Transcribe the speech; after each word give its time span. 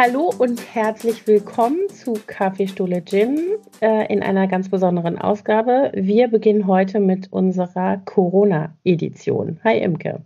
Hallo 0.00 0.32
und 0.38 0.62
herzlich 0.76 1.26
willkommen 1.26 1.88
zu 1.88 2.14
Kaffeestuhle 2.28 3.04
Gin 3.04 3.56
äh, 3.80 4.06
in 4.12 4.22
einer 4.22 4.46
ganz 4.46 4.68
besonderen 4.68 5.18
Ausgabe. 5.18 5.90
Wir 5.92 6.28
beginnen 6.28 6.68
heute 6.68 7.00
mit 7.00 7.32
unserer 7.32 7.96
Corona-Edition. 8.04 9.58
Hi 9.64 9.78
Imke. 9.78 10.22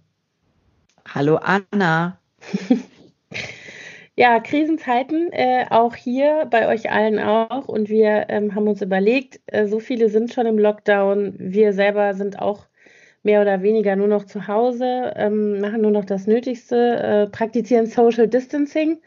Hallo 1.08 1.36
Anna. 1.36 2.18
ja, 4.14 4.40
Krisenzeiten, 4.40 5.32
äh, 5.32 5.64
auch 5.70 5.94
hier 5.94 6.46
bei 6.50 6.68
euch 6.68 6.90
allen 6.90 7.18
auch. 7.18 7.66
Und 7.66 7.88
wir 7.88 8.26
ähm, 8.28 8.54
haben 8.54 8.68
uns 8.68 8.82
überlegt, 8.82 9.40
äh, 9.46 9.66
so 9.68 9.80
viele 9.80 10.10
sind 10.10 10.34
schon 10.34 10.44
im 10.44 10.58
Lockdown. 10.58 11.36
Wir 11.38 11.72
selber 11.72 12.12
sind 12.12 12.38
auch 12.38 12.66
mehr 13.22 13.40
oder 13.40 13.62
weniger 13.62 13.96
nur 13.96 14.08
noch 14.08 14.26
zu 14.26 14.48
Hause, 14.48 15.14
ähm, 15.16 15.60
machen 15.60 15.80
nur 15.80 15.92
noch 15.92 16.04
das 16.04 16.26
Nötigste, 16.26 16.76
äh, 16.76 17.26
praktizieren 17.30 17.86
Social 17.86 18.28
Distancing. 18.28 19.00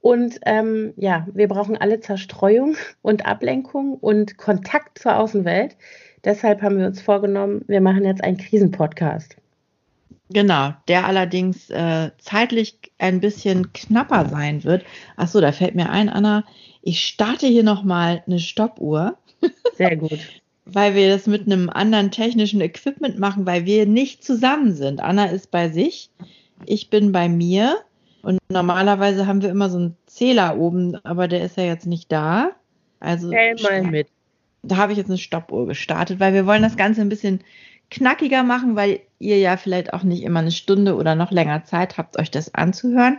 Und 0.00 0.40
ähm, 0.46 0.94
ja, 0.96 1.26
wir 1.32 1.48
brauchen 1.48 1.76
alle 1.76 2.00
Zerstreuung 2.00 2.76
und 3.02 3.26
Ablenkung 3.26 3.94
und 3.94 4.38
Kontakt 4.38 4.98
zur 4.98 5.16
Außenwelt. 5.16 5.76
Deshalb 6.24 6.62
haben 6.62 6.78
wir 6.78 6.86
uns 6.86 7.00
vorgenommen, 7.00 7.64
wir 7.66 7.80
machen 7.80 8.04
jetzt 8.04 8.22
einen 8.22 8.36
Krisenpodcast. 8.36 9.36
Genau, 10.32 10.72
der 10.86 11.06
allerdings 11.06 11.70
äh, 11.70 12.10
zeitlich 12.18 12.78
ein 12.98 13.20
bisschen 13.20 13.72
knapper 13.72 14.28
sein 14.28 14.62
wird. 14.62 14.84
Achso, 15.16 15.40
da 15.40 15.50
fällt 15.50 15.74
mir 15.74 15.90
ein, 15.90 16.08
Anna, 16.08 16.44
ich 16.82 17.02
starte 17.02 17.46
hier 17.46 17.64
nochmal 17.64 18.22
eine 18.26 18.38
Stoppuhr. 18.38 19.18
Sehr 19.76 19.96
gut. 19.96 20.20
weil 20.66 20.94
wir 20.94 21.08
das 21.08 21.26
mit 21.26 21.46
einem 21.46 21.68
anderen 21.68 22.10
technischen 22.10 22.60
Equipment 22.60 23.18
machen, 23.18 23.44
weil 23.46 23.64
wir 23.64 23.86
nicht 23.86 24.22
zusammen 24.22 24.72
sind. 24.74 25.00
Anna 25.00 25.24
ist 25.26 25.50
bei 25.50 25.68
sich, 25.68 26.10
ich 26.64 26.90
bin 26.90 27.10
bei 27.10 27.28
mir. 27.28 27.78
Und 28.22 28.38
normalerweise 28.48 29.26
haben 29.26 29.42
wir 29.42 29.50
immer 29.50 29.70
so 29.70 29.78
einen 29.78 29.96
Zähler 30.06 30.58
oben, 30.58 30.96
aber 31.04 31.28
der 31.28 31.44
ist 31.44 31.56
ja 31.56 31.64
jetzt 31.64 31.86
nicht 31.86 32.10
da. 32.12 32.50
Also 33.00 33.30
mal 33.30 33.82
mit. 33.82 34.08
Da 34.62 34.76
habe 34.76 34.92
ich 34.92 34.98
jetzt 34.98 35.08
eine 35.08 35.18
Stoppuhr 35.18 35.66
gestartet, 35.66 36.20
weil 36.20 36.34
wir 36.34 36.46
wollen 36.46 36.62
das 36.62 36.76
Ganze 36.76 37.00
ein 37.00 37.08
bisschen 37.08 37.40
knackiger 37.90 38.42
machen, 38.42 38.76
weil 38.76 39.00
ihr 39.18 39.38
ja 39.38 39.56
vielleicht 39.56 39.92
auch 39.92 40.02
nicht 40.02 40.22
immer 40.22 40.40
eine 40.40 40.52
Stunde 40.52 40.96
oder 40.96 41.14
noch 41.14 41.30
länger 41.30 41.64
Zeit 41.64 41.98
habt, 41.98 42.18
euch 42.18 42.30
das 42.30 42.54
anzuhören. 42.54 43.18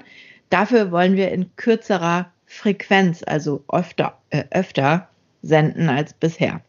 Dafür 0.49 0.91
wollen 0.91 1.15
wir 1.15 1.31
in 1.31 1.55
kürzerer 1.55 2.31
Frequenz, 2.45 3.23
also 3.25 3.63
öfter, 3.71 4.17
äh, 4.30 4.43
öfter 4.52 5.08
senden 5.41 5.89
als 5.89 6.13
bisher. 6.13 6.61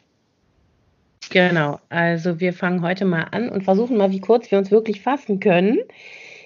Genau, 1.30 1.80
also 1.88 2.40
wir 2.40 2.52
fangen 2.52 2.82
heute 2.82 3.04
mal 3.04 3.24
an 3.30 3.48
und 3.48 3.64
versuchen 3.64 3.96
mal, 3.96 4.10
wie 4.10 4.20
kurz 4.20 4.50
wir 4.50 4.58
uns 4.58 4.70
wirklich 4.70 5.00
fassen 5.00 5.40
können. 5.40 5.78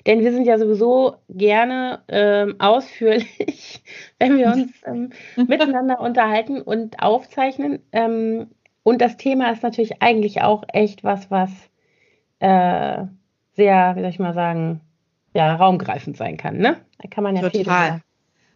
Denn 0.07 0.21
wir 0.21 0.33
sind 0.33 0.47
ja 0.47 0.57
sowieso 0.59 1.17
gerne 1.29 2.01
ähm, 2.09 2.57
ausführlich, 2.61 3.83
wenn 4.19 4.39
wir 4.39 4.53
uns 4.53 4.71
ähm, 4.87 5.11
miteinander 5.49 6.01
unterhalten 6.01 6.63
und 6.63 7.03
aufzeichnen. 7.03 7.81
Ähm, 7.93 8.49
und 8.85 9.03
das 9.03 9.17
Thema 9.17 9.51
ist 9.51 9.65
natürlich 9.65 10.01
eigentlich 10.01 10.43
auch 10.43 10.63
echt 10.69 11.03
was, 11.03 11.31
was 11.31 11.51
äh, 12.39 13.05
sehr, 13.55 13.97
wie 13.97 14.01
soll 14.01 14.11
ich 14.11 14.19
mal 14.21 14.35
sagen, 14.35 14.81
ja, 15.35 15.55
raumgreifend 15.57 16.17
sein 16.17 16.37
kann. 16.37 16.59
Ne? 16.59 16.77
Da 16.99 17.09
kann 17.09 17.25
man 17.25 17.35
ja 17.35 17.43
Total. 17.43 17.93
Viel 17.93 18.03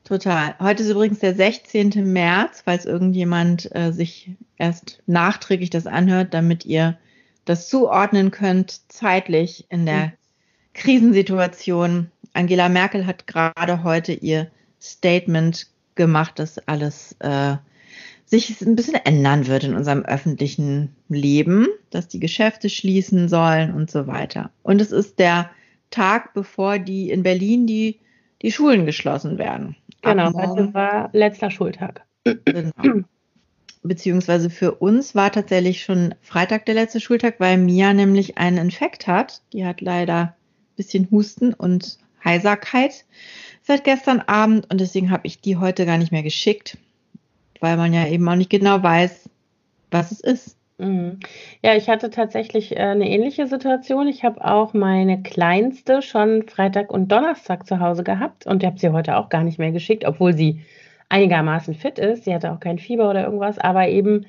Total. 0.05 0.55
Heute 0.61 0.83
ist 0.83 0.89
übrigens 0.91 1.19
der 1.19 1.35
16. 1.35 1.91
März, 2.11 2.63
falls 2.65 2.87
irgendjemand 2.87 3.75
äh, 3.75 3.93
sich 3.93 4.31
erst 4.57 5.03
nachträglich 5.07 5.71
das 5.71 5.87
anhört, 5.87 6.33
damit 6.33 6.65
ihr 6.65 6.99
das 7.45 7.69
zuordnen 7.69 8.31
könnt, 8.31 8.91
zeitlich 8.91 9.67
in 9.69 9.85
der 9.85 10.07
mhm. 10.07 10.13
Krisensituation. 10.75 12.11
Angela 12.33 12.69
Merkel 12.69 13.07
hat 13.07 13.27
gerade 13.27 13.83
heute 13.83 14.13
ihr 14.13 14.51
Statement 14.81 15.67
gemacht, 15.95 16.39
dass 16.39 16.59
alles 16.69 17.17
äh, 17.21 17.57
sich 18.25 18.61
ein 18.61 18.77
bisschen 18.77 18.95
ändern 19.05 19.49
wird 19.49 19.65
in 19.65 19.75
unserem 19.75 20.05
öffentlichen 20.05 20.95
Leben, 21.09 21.67
dass 21.91 22.07
die 22.07 22.21
Geschäfte 22.21 22.71
schließen 22.71 23.29
sollen 23.29 23.75
und 23.75 23.91
so 23.91 24.07
weiter. 24.07 24.51
Und 24.63 24.81
es 24.81 24.93
ist 24.93 25.19
der 25.19 25.51
Tag, 25.91 26.33
bevor 26.33 26.79
die 26.79 27.11
in 27.11 27.25
Berlin 27.25 27.67
die, 27.67 27.99
die 28.43 28.53
Schulen 28.53 28.87
geschlossen 28.87 29.39
werden. 29.39 29.75
Genau, 30.03 30.33
heute 30.33 30.73
war 30.73 31.11
letzter 31.13 31.51
Schultag. 31.51 32.05
Genau. 32.25 33.05
Beziehungsweise 33.83 34.51
für 34.51 34.75
uns 34.75 35.15
war 35.15 35.33
tatsächlich 35.33 35.83
schon 35.83 36.15
Freitag 36.21 36.67
der 36.67 36.75
letzte 36.75 37.01
Schultag, 37.01 37.41
weil 37.41 37.59
Mia 37.59 37.93
nämlich 37.93 38.39
einen 38.39 38.59
Infekt 38.59 39.07
hat. 39.07 39.43
Die 39.53 39.65
hat 39.65 39.81
leider 39.81 40.37
bisschen 40.81 41.09
Husten 41.11 41.53
und 41.53 41.99
Heiserkeit 42.25 43.05
seit 43.63 43.85
gestern 43.85 44.21
Abend 44.21 44.71
und 44.71 44.81
deswegen 44.81 45.11
habe 45.11 45.27
ich 45.27 45.43
die 45.43 45.59
heute 45.59 45.85
gar 45.85 45.99
nicht 45.99 46.11
mehr 46.11 46.23
geschickt, 46.23 46.79
weil 47.61 47.77
man 47.77 47.93
ja 47.93 48.07
eben 48.07 48.27
auch 48.29 48.35
nicht 48.35 48.49
genau 48.49 48.83
weiß, 48.83 49.29
was 49.91 50.11
es 50.11 50.21
ist. 50.21 50.57
Mhm. 50.79 51.21
Ja, 51.63 51.77
ich 51.77 51.91
hatte 51.91 52.09
tatsächlich 52.09 52.77
äh, 52.77 52.81
eine 52.81 53.11
ähnliche 53.11 53.47
Situation. 53.47 54.09
Ich 54.09 54.25
habe 54.25 54.43
auch 54.43 54.73
meine 54.73 55.23
Kleinste 55.23 56.01
schon 56.01 56.49
Freitag 56.49 56.91
und 56.91 57.13
Donnerstag 57.13 57.67
zu 57.67 57.81
Hause 57.81 58.03
gehabt 58.03 58.47
und 58.47 58.63
ich 58.63 58.67
habe 58.67 58.79
sie 58.79 58.89
heute 58.89 59.19
auch 59.19 59.29
gar 59.29 59.45
nicht 59.45 59.59
mehr 59.59 59.73
geschickt, 59.73 60.07
obwohl 60.07 60.33
sie 60.33 60.63
einigermaßen 61.11 61.75
fit 61.75 61.99
ist. 61.99 62.25
Sie 62.25 62.35
hatte 62.35 62.53
auch 62.53 62.61
kein 62.61 62.79
Fieber 62.79 63.11
oder 63.11 63.25
irgendwas, 63.25 63.59
aber 63.59 63.89
eben 63.89 64.25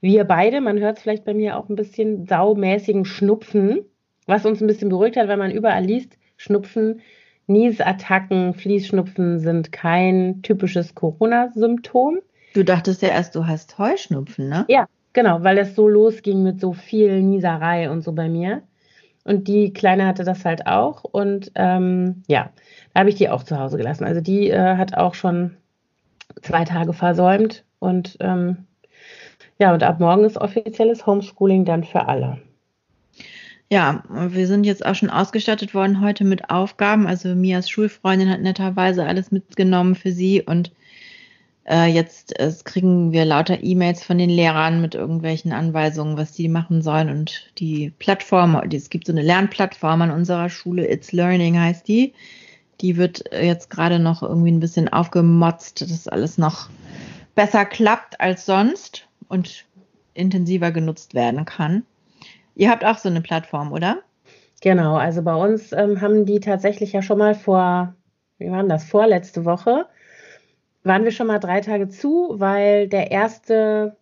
wir 0.00 0.24
beide, 0.24 0.60
man 0.60 0.80
hört 0.80 0.96
es 0.96 1.02
vielleicht 1.02 1.24
bei 1.24 1.32
mir 1.32 1.56
auch 1.56 1.68
ein 1.68 1.76
bisschen 1.76 2.26
saumäßigen 2.26 3.04
Schnupfen, 3.04 3.86
was 4.26 4.46
uns 4.46 4.60
ein 4.60 4.66
bisschen 4.66 4.88
beruhigt 4.88 5.16
hat, 5.16 5.28
weil 5.28 5.36
man 5.36 5.50
überall 5.50 5.84
liest, 5.84 6.16
Schnupfen, 6.36 7.00
Niesattacken, 7.46 8.54
Fließschnupfen 8.54 9.38
sind 9.38 9.70
kein 9.70 10.42
typisches 10.42 10.94
Corona-Symptom. 10.94 12.18
Du 12.54 12.64
dachtest 12.64 13.02
ja 13.02 13.08
erst, 13.08 13.34
du 13.34 13.46
hast 13.46 13.78
Heuschnupfen, 13.78 14.48
ne? 14.48 14.64
Ja, 14.68 14.86
Genau, 15.14 15.44
weil 15.44 15.58
es 15.58 15.76
so 15.76 15.88
losging 15.88 16.42
mit 16.42 16.60
so 16.60 16.72
viel 16.72 17.22
Nieserei 17.22 17.88
und 17.88 18.02
so 18.02 18.12
bei 18.12 18.28
mir. 18.28 18.62
Und 19.22 19.46
die 19.48 19.72
Kleine 19.72 20.06
hatte 20.06 20.24
das 20.24 20.44
halt 20.44 20.66
auch. 20.66 21.04
Und 21.04 21.52
ähm, 21.54 22.24
ja, 22.26 22.50
da 22.92 23.00
habe 23.00 23.08
ich 23.08 23.14
die 23.14 23.30
auch 23.30 23.44
zu 23.44 23.58
Hause 23.58 23.78
gelassen. 23.78 24.04
Also 24.04 24.20
die 24.20 24.50
äh, 24.50 24.76
hat 24.76 24.94
auch 24.94 25.14
schon 25.14 25.56
zwei 26.42 26.64
Tage 26.64 26.92
versäumt. 26.92 27.64
Und 27.78 28.16
ähm, 28.20 28.66
ja, 29.58 29.72
und 29.72 29.84
ab 29.84 30.00
morgen 30.00 30.24
ist 30.24 30.36
offizielles 30.36 31.06
Homeschooling 31.06 31.64
dann 31.64 31.84
für 31.84 32.06
alle. 32.08 32.38
Ja, 33.74 34.04
wir 34.08 34.46
sind 34.46 34.62
jetzt 34.62 34.86
auch 34.86 34.94
schon 34.94 35.10
ausgestattet 35.10 35.74
worden 35.74 36.00
heute 36.00 36.22
mit 36.22 36.48
Aufgaben. 36.48 37.08
Also 37.08 37.34
Mias 37.34 37.68
Schulfreundin 37.68 38.30
hat 38.30 38.40
netterweise 38.40 39.04
alles 39.04 39.32
mitgenommen 39.32 39.96
für 39.96 40.12
sie 40.12 40.40
und 40.42 40.70
äh, 41.68 41.86
jetzt 41.86 42.38
äh, 42.38 42.52
kriegen 42.62 43.10
wir 43.10 43.24
lauter 43.24 43.64
E-Mails 43.64 44.04
von 44.04 44.16
den 44.16 44.30
Lehrern 44.30 44.80
mit 44.80 44.94
irgendwelchen 44.94 45.52
Anweisungen, 45.52 46.16
was 46.16 46.30
die 46.30 46.48
machen 46.48 46.82
sollen. 46.82 47.08
Und 47.08 47.50
die 47.58 47.90
Plattform, 47.98 48.54
es 48.54 48.90
gibt 48.90 49.08
so 49.08 49.12
eine 49.12 49.22
Lernplattform 49.22 50.02
an 50.02 50.12
unserer 50.12 50.50
Schule, 50.50 50.88
It's 50.88 51.10
Learning 51.10 51.58
heißt 51.58 51.88
die. 51.88 52.14
Die 52.80 52.96
wird 52.96 53.24
jetzt 53.32 53.70
gerade 53.70 53.98
noch 53.98 54.22
irgendwie 54.22 54.52
ein 54.52 54.60
bisschen 54.60 54.88
aufgemotzt, 54.88 55.80
dass 55.80 56.06
alles 56.06 56.38
noch 56.38 56.68
besser 57.34 57.64
klappt 57.64 58.20
als 58.20 58.46
sonst 58.46 59.08
und 59.26 59.64
intensiver 60.14 60.70
genutzt 60.70 61.14
werden 61.14 61.44
kann. 61.44 61.82
Ihr 62.54 62.70
habt 62.70 62.84
auch 62.84 62.98
so 62.98 63.08
eine 63.08 63.20
Plattform, 63.20 63.72
oder? 63.72 64.00
Genau, 64.60 64.96
also 64.96 65.22
bei 65.22 65.34
uns 65.34 65.72
ähm, 65.72 66.00
haben 66.00 66.24
die 66.24 66.40
tatsächlich 66.40 66.92
ja 66.92 67.02
schon 67.02 67.18
mal 67.18 67.34
vor, 67.34 67.94
wie 68.38 68.50
war 68.50 68.62
das, 68.64 68.84
vorletzte 68.84 69.44
Woche, 69.44 69.86
waren 70.84 71.04
wir 71.04 71.10
schon 71.10 71.26
mal 71.26 71.38
drei 71.38 71.60
Tage 71.60 71.88
zu, 71.88 72.34
weil 72.38 72.88
der 72.88 73.10
erste 73.10 73.96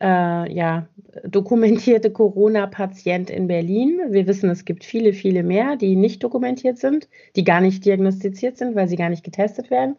äh, 0.00 0.52
ja, 0.52 0.86
dokumentierte 1.24 2.10
Corona-Patient 2.10 3.30
in 3.30 3.48
Berlin, 3.48 4.00
wir 4.10 4.26
wissen, 4.26 4.50
es 4.50 4.64
gibt 4.64 4.84
viele, 4.84 5.12
viele 5.12 5.42
mehr, 5.42 5.76
die 5.76 5.96
nicht 5.96 6.22
dokumentiert 6.22 6.78
sind, 6.78 7.08
die 7.36 7.44
gar 7.44 7.60
nicht 7.60 7.84
diagnostiziert 7.84 8.56
sind, 8.56 8.76
weil 8.76 8.88
sie 8.88 8.96
gar 8.96 9.08
nicht 9.08 9.24
getestet 9.24 9.70
werden, 9.70 9.96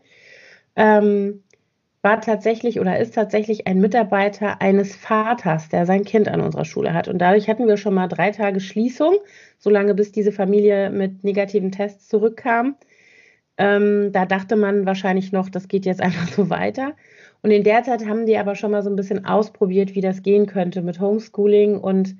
ähm, 0.75 1.43
war 2.01 2.21
tatsächlich 2.21 2.79
oder 2.79 2.97
ist 2.99 3.15
tatsächlich 3.15 3.67
ein 3.67 3.81
Mitarbeiter 3.81 4.61
eines 4.61 4.95
Vaters, 4.95 5.69
der 5.69 5.85
sein 5.85 6.05
Kind 6.05 6.29
an 6.29 6.41
unserer 6.41 6.65
Schule 6.65 6.93
hat. 6.93 7.07
Und 7.07 7.19
dadurch 7.19 7.49
hatten 7.49 7.67
wir 7.67 7.77
schon 7.77 7.93
mal 7.93 8.07
drei 8.07 8.31
Tage 8.31 8.61
Schließung, 8.61 9.15
solange 9.57 9.93
bis 9.93 10.11
diese 10.11 10.31
Familie 10.31 10.89
mit 10.91 11.23
negativen 11.23 11.71
Tests 11.71 12.07
zurückkam. 12.07 12.75
Ähm, 13.57 14.11
da 14.13 14.25
dachte 14.25 14.55
man 14.55 14.85
wahrscheinlich 14.85 15.33
noch, 15.33 15.49
das 15.49 15.67
geht 15.67 15.85
jetzt 15.85 16.01
einfach 16.01 16.29
so 16.29 16.49
weiter. 16.49 16.95
Und 17.41 17.51
in 17.51 17.63
der 17.63 17.83
Zeit 17.83 18.05
haben 18.05 18.25
die 18.25 18.37
aber 18.37 18.55
schon 18.55 18.71
mal 18.71 18.83
so 18.83 18.89
ein 18.89 18.95
bisschen 18.95 19.25
ausprobiert, 19.25 19.95
wie 19.95 20.01
das 20.01 20.23
gehen 20.23 20.45
könnte 20.45 20.81
mit 20.81 20.99
Homeschooling. 21.01 21.77
Und 21.77 22.15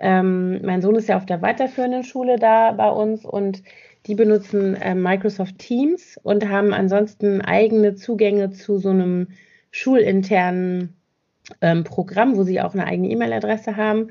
ähm, 0.00 0.60
mein 0.62 0.82
Sohn 0.82 0.96
ist 0.96 1.08
ja 1.08 1.16
auf 1.16 1.26
der 1.26 1.42
weiterführenden 1.42 2.02
Schule 2.02 2.36
da 2.38 2.72
bei 2.72 2.90
uns 2.90 3.24
und 3.24 3.62
die 4.06 4.14
benutzen 4.14 4.74
äh, 4.76 4.94
Microsoft 4.94 5.58
Teams 5.58 6.18
und 6.22 6.48
haben 6.48 6.72
ansonsten 6.72 7.40
eigene 7.40 7.94
Zugänge 7.94 8.50
zu 8.50 8.78
so 8.78 8.90
einem 8.90 9.28
schulinternen 9.70 10.94
ähm, 11.60 11.84
Programm, 11.84 12.36
wo 12.36 12.42
sie 12.42 12.60
auch 12.60 12.74
eine 12.74 12.86
eigene 12.86 13.08
E-Mail-Adresse 13.08 13.76
haben. 13.76 14.08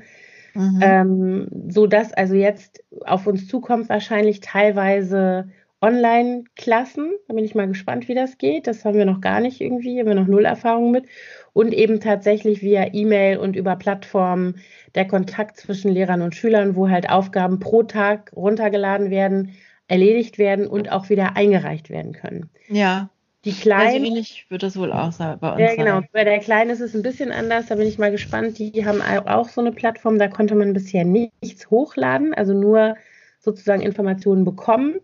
Mhm. 0.54 0.78
Ähm, 0.80 1.48
so 1.68 1.86
dass 1.86 2.12
also 2.12 2.34
jetzt 2.34 2.84
auf 3.04 3.26
uns 3.26 3.48
zukommt 3.48 3.88
wahrscheinlich 3.88 4.40
teilweise 4.40 5.48
Online-Klassen. 5.84 7.12
Da 7.28 7.34
bin 7.34 7.44
ich 7.44 7.54
mal 7.54 7.68
gespannt, 7.68 8.08
wie 8.08 8.14
das 8.14 8.38
geht. 8.38 8.66
Das 8.66 8.84
haben 8.84 8.96
wir 8.96 9.04
noch 9.04 9.20
gar 9.20 9.40
nicht 9.40 9.60
irgendwie, 9.60 9.98
haben 9.98 10.08
wir 10.08 10.14
noch 10.14 10.26
null 10.26 10.46
Erfahrung 10.46 10.90
mit. 10.90 11.06
Und 11.52 11.74
eben 11.74 12.00
tatsächlich 12.00 12.62
via 12.62 12.94
E-Mail 12.94 13.36
und 13.36 13.54
über 13.54 13.76
Plattformen 13.76 14.56
der 14.94 15.06
Kontakt 15.06 15.58
zwischen 15.58 15.90
Lehrern 15.92 16.22
und 16.22 16.34
Schülern, 16.34 16.74
wo 16.74 16.88
halt 16.88 17.10
Aufgaben 17.10 17.58
pro 17.58 17.82
Tag 17.82 18.32
runtergeladen 18.34 19.10
werden, 19.10 19.52
erledigt 19.88 20.38
werden 20.38 20.66
und 20.66 20.90
auch 20.90 21.08
wieder 21.08 21.36
eingereicht 21.36 21.90
werden 21.90 22.12
können. 22.12 22.50
Ja. 22.68 23.10
Die 23.44 23.52
Kleinen. 23.52 23.86
Also 23.86 24.06
ähnlich 24.06 24.46
wird 24.48 24.62
das 24.62 24.76
wohl 24.78 24.90
auch 24.92 25.12
sein 25.12 25.38
bei 25.38 25.52
uns. 25.52 25.60
Ja, 25.60 25.74
genau. 25.74 26.00
Sein. 26.00 26.08
Bei 26.12 26.24
der 26.24 26.38
Kleinen 26.38 26.70
ist 26.70 26.80
es 26.80 26.94
ein 26.94 27.02
bisschen 27.02 27.30
anders. 27.30 27.66
Da 27.66 27.74
bin 27.74 27.86
ich 27.86 27.98
mal 27.98 28.10
gespannt. 28.10 28.58
Die 28.58 28.86
haben 28.86 29.02
auch 29.02 29.48
so 29.50 29.60
eine 29.60 29.72
Plattform. 29.72 30.18
Da 30.18 30.28
konnte 30.28 30.54
man 30.54 30.72
bisher 30.72 31.04
nichts 31.04 31.68
hochladen, 31.68 32.32
also 32.32 32.54
nur 32.54 32.96
sozusagen 33.40 33.82
Informationen 33.82 34.44
bekommen. 34.44 34.94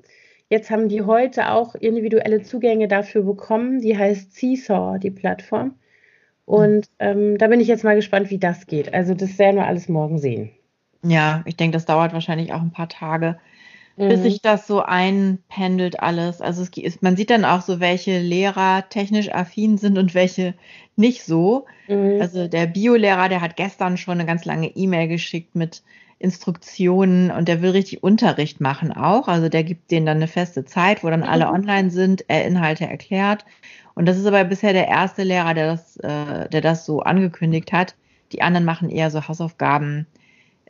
Jetzt 0.49 0.71
haben 0.71 0.89
die 0.89 1.03
heute 1.03 1.53
auch 1.53 1.75
individuelle 1.75 2.43
Zugänge 2.43 2.89
dafür 2.89 3.23
bekommen. 3.23 3.81
Die 3.83 3.97
heißt 3.97 4.35
Seesaw, 4.35 4.99
die 4.99 5.11
Plattform. 5.11 5.75
Und 6.47 6.89
ähm, 6.99 7.37
da 7.37 7.47
bin 7.47 7.61
ich 7.61 7.69
jetzt 7.69 7.85
mal 7.85 7.95
gespannt, 7.95 8.31
wie 8.31 8.39
das 8.39 8.67
geht. 8.67 8.93
Also 8.95 9.15
das 9.15 9.39
werden 9.39 9.57
wir 9.57 9.67
alles 9.67 9.89
morgen 9.89 10.19
sehen. 10.19 10.51
Ja, 11.05 11.43
ich 11.45 11.57
denke, 11.57 11.77
das 11.77 11.85
dauert 11.85 12.13
wahrscheinlich 12.13 12.53
auch 12.53 12.61
ein 12.61 12.73
paar 12.73 12.89
Tage 12.89 13.39
bis 14.09 14.21
mhm. 14.21 14.23
sich 14.23 14.41
das 14.41 14.67
so 14.67 14.81
einpendelt 14.81 16.01
alles. 16.01 16.41
Also 16.41 16.63
es 16.63 16.71
ist, 16.77 17.03
man 17.03 17.17
sieht 17.17 17.29
dann 17.29 17.45
auch 17.45 17.61
so, 17.61 17.81
welche 17.81 18.19
Lehrer 18.19 18.89
technisch 18.89 19.31
affin 19.33 19.77
sind 19.77 19.99
und 19.99 20.15
welche 20.15 20.55
nicht 20.97 21.23
so. 21.23 21.67
Mhm. 21.87 22.19
Also 22.19 22.49
der 22.49 22.67
Biolehrer, 22.67 23.29
der 23.29 23.43
hat 23.43 23.57
gestern 23.57 23.99
schon 23.99 24.15
eine 24.15 24.27
ganz 24.27 24.47
lange 24.47 24.69
E-Mail 24.69 25.09
geschickt 25.09 25.55
mit 25.55 25.83
Instruktionen 26.19 27.31
und 27.31 27.47
der 27.47 27.61
will 27.61 27.71
richtig 27.71 28.03
Unterricht 28.03 28.61
machen 28.61 28.91
auch. 28.93 29.29
Also 29.29 29.51
der 29.51 29.65
gibt 29.65 29.91
denen 29.91 30.07
dann 30.07 30.17
eine 30.17 30.29
feste 30.29 30.65
Zeit, 30.65 31.05
wo 31.05 31.11
dann 31.11 31.23
alle 31.23 31.47
mhm. 31.47 31.53
online 31.53 31.91
sind, 31.91 32.25
er 32.29 32.47
Inhalte 32.47 32.87
erklärt. 32.87 33.45
Und 33.95 34.07
das 34.07 34.17
ist 34.17 34.27
aber 34.27 34.45
bisher 34.45 34.73
der 34.73 34.89
erste 34.89 35.25
Lehrer, 35.25 35.53
der 35.53 35.67
das, 35.67 35.97
äh, 35.99 36.49
der 36.49 36.63
das 36.63 36.87
so 36.87 37.01
angekündigt 37.01 37.73
hat. 37.73 37.97
Die 38.33 38.41
anderen 38.41 38.65
machen 38.65 38.89
eher 38.89 39.11
so 39.11 39.29
Hausaufgaben 39.29 40.07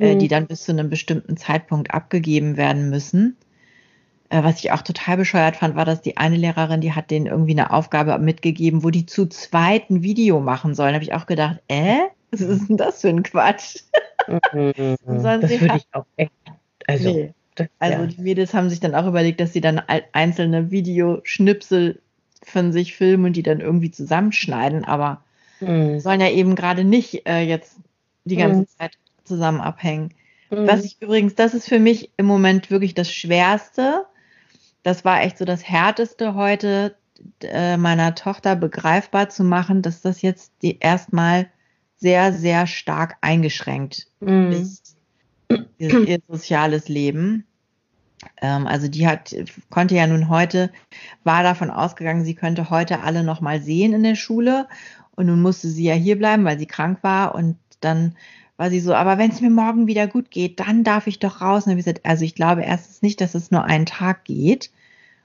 äh, 0.00 0.17
die 0.17 0.26
mhm. 0.26 0.31
dann 0.31 0.47
bis 0.47 0.64
zu 0.64 0.73
einem 0.73 0.91
bestimmten 0.91 1.37
Zeitpunkt 1.37 1.93
abgegeben 1.93 2.56
werden 2.56 2.91
müssen. 2.91 3.37
Äh, 4.31 4.43
was 4.43 4.61
ich 4.61 4.73
auch 4.73 4.82
total 4.82 5.17
bescheuert 5.17 5.56
fand, 5.56 5.76
war, 5.76 5.85
dass 5.85 6.02
die 6.02 6.17
eine 6.17 6.37
Lehrerin, 6.37 6.81
die 6.81 6.93
hat 6.93 7.11
denen 7.11 7.26
irgendwie 7.26 7.52
eine 7.52 7.73
Aufgabe 7.73 8.19
mitgegeben, 8.19 8.82
wo 8.82 8.91
die 8.91 9.06
zu 9.06 9.26
zweit 9.26 9.91
ein 9.91 10.02
Video 10.02 10.41
machen 10.41 10.75
sollen. 10.75 10.91
Da 10.91 10.94
habe 10.94 11.05
ich 11.05 11.14
auch 11.14 11.26
gedacht, 11.26 11.61
äh, 11.69 11.99
was 12.31 12.41
ist 12.41 12.69
denn 12.69 12.76
das 12.76 13.00
für 13.00 13.08
ein 13.08 13.23
Quatsch? 13.23 13.82
Mhm. 14.52 14.97
das 15.06 15.50
würde 15.50 15.76
ich 15.76 15.87
auch 15.93 16.06
echt, 16.17 16.32
also, 16.87 17.12
nee. 17.12 17.35
das, 17.56 17.69
also 17.79 17.99
ja. 17.99 18.06
die 18.06 18.23
Mädels 18.23 18.55
haben 18.55 18.70
sich 18.70 18.81
dann 18.81 18.94
auch 18.94 19.06
überlegt, 19.06 19.41
dass 19.41 19.52
sie 19.52 19.61
dann 19.61 19.82
einzelne 20.12 20.70
Videoschnipsel 20.70 22.00
von 22.43 22.73
sich 22.73 22.94
filmen 22.94 23.26
und 23.26 23.32
die 23.35 23.43
dann 23.43 23.61
irgendwie 23.61 23.91
zusammenschneiden, 23.91 24.85
aber 24.85 25.23
mhm. 25.61 26.00
sollen 26.00 26.20
ja 26.20 26.31
eben 26.31 26.55
gerade 26.55 26.85
nicht 26.85 27.26
äh, 27.29 27.43
jetzt 27.43 27.76
die 28.25 28.37
ganze 28.37 28.61
mhm. 28.61 28.67
Zeit 28.79 28.93
zusammen 29.30 29.60
abhängen. 29.60 30.12
Mhm. 30.50 30.66
Was 30.66 30.84
ich 30.84 31.00
übrigens, 31.00 31.34
das 31.34 31.54
ist 31.54 31.68
für 31.68 31.78
mich 31.78 32.10
im 32.16 32.26
Moment 32.26 32.70
wirklich 32.70 32.94
das 32.94 33.12
Schwerste. 33.12 34.06
Das 34.82 35.04
war 35.04 35.22
echt 35.22 35.38
so 35.38 35.44
das 35.44 35.62
Härteste 35.68 36.34
heute, 36.34 36.96
äh, 37.42 37.76
meiner 37.76 38.14
Tochter 38.14 38.56
begreifbar 38.56 39.28
zu 39.28 39.44
machen, 39.44 39.82
dass 39.82 40.02
das 40.02 40.22
jetzt 40.22 40.52
die 40.62 40.78
erstmal 40.80 41.48
sehr, 41.96 42.32
sehr 42.32 42.66
stark 42.66 43.16
eingeschränkt 43.20 44.08
mhm. 44.20 44.52
ist, 44.52 44.96
ihr, 45.78 46.08
ihr, 46.08 46.18
soziales 46.26 46.88
Leben. 46.88 47.44
Ähm, 48.40 48.66
also 48.66 48.88
die 48.88 49.06
hat, 49.06 49.36
konnte 49.68 49.94
ja 49.94 50.06
nun 50.06 50.30
heute, 50.30 50.72
war 51.24 51.42
davon 51.42 51.70
ausgegangen, 51.70 52.24
sie 52.24 52.34
könnte 52.34 52.70
heute 52.70 53.00
alle 53.00 53.22
nochmal 53.22 53.60
sehen 53.60 53.92
in 53.92 54.02
der 54.02 54.16
Schule. 54.16 54.66
Und 55.14 55.26
nun 55.26 55.42
musste 55.42 55.68
sie 55.68 55.84
ja 55.84 55.94
hier 55.94 56.16
bleiben, 56.16 56.46
weil 56.46 56.58
sie 56.58 56.66
krank 56.66 57.00
war. 57.02 57.34
Und 57.34 57.58
dann 57.80 58.16
war 58.60 58.68
sie 58.68 58.80
so, 58.80 58.92
aber 58.92 59.16
wenn 59.16 59.30
es 59.30 59.40
mir 59.40 59.48
morgen 59.48 59.86
wieder 59.86 60.06
gut 60.06 60.30
geht, 60.30 60.60
dann 60.60 60.84
darf 60.84 61.06
ich 61.06 61.18
doch 61.18 61.40
raus. 61.40 61.66
Und 61.66 61.76
gesagt, 61.76 62.02
also 62.04 62.26
ich 62.26 62.34
glaube 62.34 62.60
erstens 62.60 63.00
nicht, 63.00 63.22
dass 63.22 63.34
es 63.34 63.50
nur 63.50 63.64
einen 63.64 63.86
Tag 63.86 64.24
geht. 64.24 64.70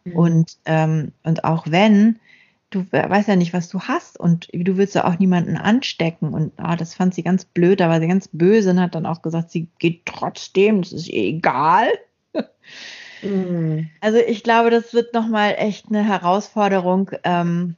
Mhm. 0.06 0.16
Und, 0.16 0.58
ähm, 0.64 1.12
und 1.22 1.44
auch 1.44 1.66
wenn, 1.70 2.18
du 2.70 2.86
weißt 2.90 3.28
ja 3.28 3.36
nicht, 3.36 3.52
was 3.52 3.68
du 3.68 3.82
hast 3.82 4.18
und 4.18 4.48
du 4.54 4.78
willst 4.78 4.96
ja 4.96 5.04
auch 5.04 5.20
niemanden 5.20 5.58
anstecken. 5.58 6.34
Und 6.34 6.54
oh, 6.64 6.76
das 6.78 6.94
fand 6.94 7.14
sie 7.14 7.24
ganz 7.24 7.44
blöd, 7.44 7.82
da 7.82 7.90
war 7.90 8.00
sie 8.00 8.08
ganz 8.08 8.30
böse 8.32 8.70
und 8.70 8.80
hat 8.80 8.96
dann 8.96 9.06
auch 9.06 9.22
gesagt, 9.22 9.52
sie 9.52 9.68
geht 9.80 10.06
trotzdem, 10.06 10.82
das 10.82 10.94
ist 10.94 11.10
ihr 11.10 11.24
egal. 11.24 11.90
Mhm. 13.22 13.90
Also 14.00 14.18
ich 14.18 14.44
glaube, 14.44 14.70
das 14.70 14.94
wird 14.94 15.14
nochmal 15.14 15.56
echt 15.58 15.90
eine 15.90 16.06
Herausforderung. 16.06 17.12
Ähm, 17.26 17.76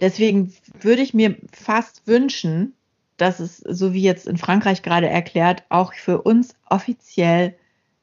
deswegen 0.00 0.52
würde 0.80 1.02
ich 1.02 1.14
mir 1.14 1.36
fast 1.52 2.04
wünschen, 2.08 2.74
dass 3.18 3.40
es, 3.40 3.58
so 3.58 3.92
wie 3.92 4.02
jetzt 4.02 4.26
in 4.26 4.38
Frankreich 4.38 4.82
gerade 4.82 5.08
erklärt, 5.08 5.64
auch 5.68 5.92
für 5.92 6.22
uns 6.22 6.54
offiziell 6.70 7.54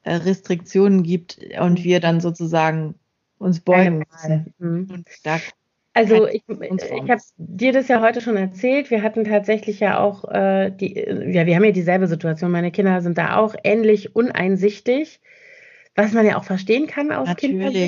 äh, 0.04 0.14
Restriktionen 0.14 1.02
gibt 1.02 1.40
und 1.60 1.82
wir 1.82 2.00
dann 2.00 2.20
sozusagen 2.20 2.94
uns 3.38 3.60
beugen 3.60 4.04
müssen. 4.12 4.54
Mhm. 4.58 5.04
also 5.92 6.26
ich, 6.28 6.42
ich 6.48 7.10
habe 7.10 7.20
dir 7.38 7.72
das 7.72 7.88
ja 7.88 8.02
heute 8.02 8.20
schon 8.20 8.36
erzählt. 8.36 8.90
Wir 8.90 9.02
hatten 9.02 9.24
tatsächlich 9.24 9.80
ja 9.80 9.98
auch 9.98 10.24
äh, 10.30 10.70
die, 10.70 10.94
ja, 10.94 11.46
wir 11.46 11.56
haben 11.56 11.64
ja 11.64 11.72
dieselbe 11.72 12.06
Situation. 12.06 12.50
Meine 12.50 12.70
Kinder 12.70 13.00
sind 13.00 13.16
da 13.16 13.36
auch 13.36 13.54
ähnlich 13.64 14.14
uneinsichtig, 14.14 15.20
was 15.94 16.12
man 16.12 16.26
ja 16.26 16.36
auch 16.36 16.44
verstehen 16.44 16.86
kann 16.86 17.12
aus 17.12 17.28
Natürlich. 17.28 17.50
Kindern. 17.50 17.82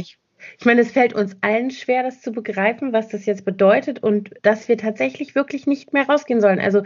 Ich 0.58 0.64
meine, 0.64 0.80
es 0.80 0.92
fällt 0.92 1.12
uns 1.12 1.36
allen 1.40 1.70
schwer, 1.70 2.02
das 2.02 2.20
zu 2.20 2.32
begreifen, 2.32 2.92
was 2.92 3.08
das 3.08 3.26
jetzt 3.26 3.44
bedeutet 3.44 4.02
und 4.02 4.30
dass 4.42 4.68
wir 4.68 4.78
tatsächlich 4.78 5.34
wirklich 5.34 5.66
nicht 5.66 5.92
mehr 5.92 6.06
rausgehen 6.06 6.40
sollen. 6.40 6.60
Also 6.60 6.82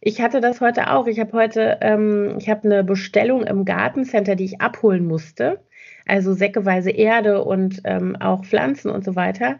ich 0.00 0.20
hatte 0.20 0.40
das 0.40 0.60
heute 0.60 0.90
auch. 0.90 1.06
Ich 1.06 1.18
habe 1.18 1.32
heute, 1.32 1.78
ähm, 1.80 2.36
ich 2.38 2.48
habe 2.48 2.64
eine 2.64 2.84
Bestellung 2.84 3.44
im 3.44 3.64
Gartencenter, 3.64 4.36
die 4.36 4.44
ich 4.44 4.60
abholen 4.60 5.06
musste. 5.06 5.60
Also 6.06 6.34
säckeweise 6.34 6.90
Erde 6.90 7.42
und 7.42 7.80
ähm, 7.84 8.16
auch 8.16 8.44
Pflanzen 8.44 8.90
und 8.90 9.04
so 9.04 9.16
weiter. 9.16 9.58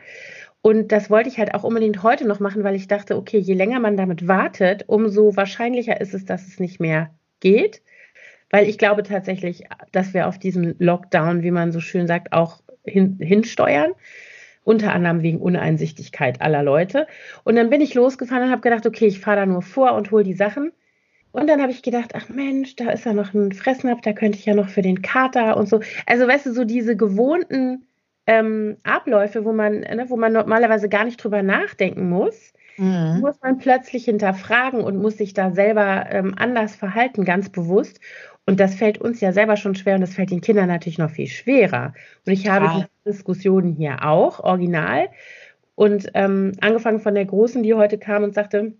Und 0.62 0.90
das 0.90 1.10
wollte 1.10 1.28
ich 1.28 1.38
halt 1.38 1.54
auch 1.54 1.64
unbedingt 1.64 2.02
heute 2.02 2.26
noch 2.26 2.40
machen, 2.40 2.64
weil 2.64 2.74
ich 2.74 2.88
dachte, 2.88 3.16
okay, 3.16 3.38
je 3.38 3.54
länger 3.54 3.78
man 3.78 3.96
damit 3.96 4.26
wartet, 4.26 4.84
umso 4.88 5.36
wahrscheinlicher 5.36 6.00
ist 6.00 6.12
es, 6.12 6.24
dass 6.24 6.46
es 6.46 6.58
nicht 6.58 6.80
mehr 6.80 7.10
geht. 7.40 7.82
Weil 8.50 8.68
ich 8.68 8.78
glaube 8.78 9.02
tatsächlich, 9.02 9.64
dass 9.92 10.14
wir 10.14 10.28
auf 10.28 10.38
diesen 10.38 10.76
Lockdown, 10.78 11.42
wie 11.42 11.50
man 11.50 11.72
so 11.72 11.80
schön 11.80 12.06
sagt, 12.06 12.32
auch 12.32 12.62
hin, 12.86 13.18
hinsteuern. 13.20 13.92
Unter 14.64 14.92
anderem 14.92 15.22
wegen 15.22 15.38
Uneinsichtigkeit 15.38 16.40
aller 16.40 16.64
Leute. 16.64 17.06
Und 17.44 17.54
dann 17.54 17.70
bin 17.70 17.80
ich 17.80 17.94
losgefahren 17.94 18.44
und 18.44 18.50
habe 18.50 18.62
gedacht, 18.62 18.84
okay, 18.84 19.06
ich 19.06 19.20
fahre 19.20 19.36
da 19.36 19.46
nur 19.46 19.62
vor 19.62 19.92
und 19.92 20.10
hole 20.10 20.24
die 20.24 20.34
Sachen. 20.34 20.72
Und 21.30 21.48
dann 21.48 21.60
habe 21.60 21.70
ich 21.70 21.82
gedacht, 21.82 22.12
ach 22.14 22.30
Mensch, 22.30 22.76
da 22.76 22.90
ist 22.90 23.04
ja 23.04 23.12
noch 23.12 23.34
ein 23.34 23.52
Fressnapf, 23.52 24.00
da 24.00 24.12
könnte 24.12 24.38
ich 24.38 24.46
ja 24.46 24.54
noch 24.54 24.70
für 24.70 24.82
den 24.82 25.02
Kater 25.02 25.56
und 25.56 25.68
so. 25.68 25.80
Also 26.06 26.26
weißt 26.26 26.46
du, 26.46 26.52
so 26.52 26.64
diese 26.64 26.96
gewohnten 26.96 27.86
ähm, 28.26 28.78
Abläufe, 28.82 29.44
wo 29.44 29.52
man, 29.52 29.80
ne, 29.80 30.06
wo 30.08 30.16
man 30.16 30.32
normalerweise 30.32 30.88
gar 30.88 31.04
nicht 31.04 31.22
drüber 31.22 31.42
nachdenken 31.42 32.08
muss, 32.08 32.52
mhm. 32.76 33.20
muss 33.20 33.40
man 33.42 33.58
plötzlich 33.58 34.06
hinterfragen 34.06 34.80
und 34.80 34.96
muss 34.96 35.18
sich 35.18 35.34
da 35.34 35.50
selber 35.50 36.06
ähm, 36.10 36.34
anders 36.36 36.74
verhalten, 36.74 37.24
ganz 37.24 37.50
bewusst. 37.50 38.00
Und 38.46 38.60
das 38.60 38.76
fällt 38.76 38.98
uns 38.98 39.20
ja 39.20 39.32
selber 39.32 39.56
schon 39.56 39.74
schwer 39.74 39.96
und 39.96 40.00
das 40.00 40.14
fällt 40.14 40.30
den 40.30 40.40
Kindern 40.40 40.68
natürlich 40.68 40.98
noch 40.98 41.10
viel 41.10 41.26
schwerer. 41.26 41.92
Und 42.24 42.32
ich 42.32 42.48
habe 42.48 42.70
diese 43.04 43.16
Diskussionen 43.16 43.74
hier 43.74 44.04
auch, 44.04 44.40
original. 44.40 45.08
Und 45.74 46.08
ähm, 46.14 46.52
angefangen 46.60 47.00
von 47.00 47.14
der 47.14 47.26
Großen, 47.26 47.64
die 47.64 47.74
heute 47.74 47.98
kam 47.98 48.22
und 48.22 48.34
sagte, 48.34 48.74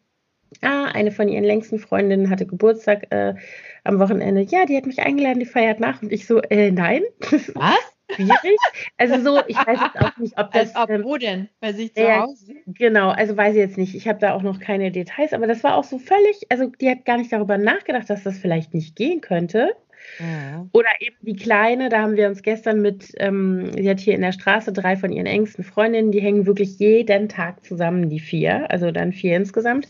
ah, 0.62 0.84
eine 0.94 1.10
von 1.10 1.28
ihren 1.28 1.44
längsten 1.44 1.80
Freundinnen 1.80 2.30
hatte 2.30 2.46
Geburtstag 2.46 3.08
äh, 3.10 3.34
am 3.82 3.98
Wochenende. 3.98 4.42
Ja, 4.42 4.66
die 4.66 4.76
hat 4.76 4.86
mich 4.86 5.00
eingeladen, 5.00 5.40
die 5.40 5.46
feiert 5.46 5.80
nach. 5.80 6.00
Und 6.00 6.12
ich 6.12 6.26
so, 6.26 6.40
äh, 6.42 6.70
nein. 6.70 7.02
Was? 7.54 7.95
Schwierig. 8.14 8.58
Also 8.96 9.20
so, 9.20 9.40
ich 9.46 9.56
weiß 9.56 9.78
jetzt 9.80 10.00
auch 10.00 10.16
nicht, 10.18 10.38
ob 10.38 10.52
das. 10.52 10.74
Als 10.74 10.84
ob, 10.84 10.90
ähm, 10.90 11.04
wo 11.04 11.16
denn? 11.16 11.48
Bei 11.60 11.72
sich 11.72 11.94
zu 11.94 12.00
äh, 12.00 12.18
Hause? 12.18 12.54
Genau, 12.66 13.10
also 13.10 13.36
weiß 13.36 13.54
ich 13.54 13.60
jetzt 13.60 13.78
nicht. 13.78 13.94
Ich 13.94 14.08
habe 14.08 14.18
da 14.18 14.34
auch 14.34 14.42
noch 14.42 14.60
keine 14.60 14.90
Details, 14.90 15.32
aber 15.32 15.46
das 15.46 15.64
war 15.64 15.76
auch 15.76 15.84
so 15.84 15.98
völlig, 15.98 16.46
also 16.50 16.66
die 16.66 16.90
hat 16.90 17.04
gar 17.04 17.18
nicht 17.18 17.32
darüber 17.32 17.58
nachgedacht, 17.58 18.08
dass 18.10 18.22
das 18.22 18.38
vielleicht 18.38 18.74
nicht 18.74 18.96
gehen 18.96 19.20
könnte. 19.20 19.74
Ja. 20.20 20.66
Oder 20.72 20.88
eben 21.00 21.16
die 21.22 21.36
Kleine, 21.36 21.88
da 21.88 22.02
haben 22.02 22.16
wir 22.16 22.28
uns 22.28 22.42
gestern 22.42 22.80
mit, 22.80 23.12
ähm, 23.18 23.72
sie 23.72 23.88
hat 23.88 24.00
hier 24.00 24.14
in 24.14 24.20
der 24.20 24.32
Straße 24.32 24.72
drei 24.72 24.96
von 24.96 25.12
ihren 25.12 25.26
engsten 25.26 25.64
Freundinnen, 25.64 26.12
die 26.12 26.20
hängen 26.20 26.46
wirklich 26.46 26.78
jeden 26.78 27.28
Tag 27.28 27.64
zusammen, 27.64 28.08
die 28.08 28.20
vier, 28.20 28.70
also 28.70 28.90
dann 28.90 29.12
vier 29.12 29.36
insgesamt. 29.36 29.88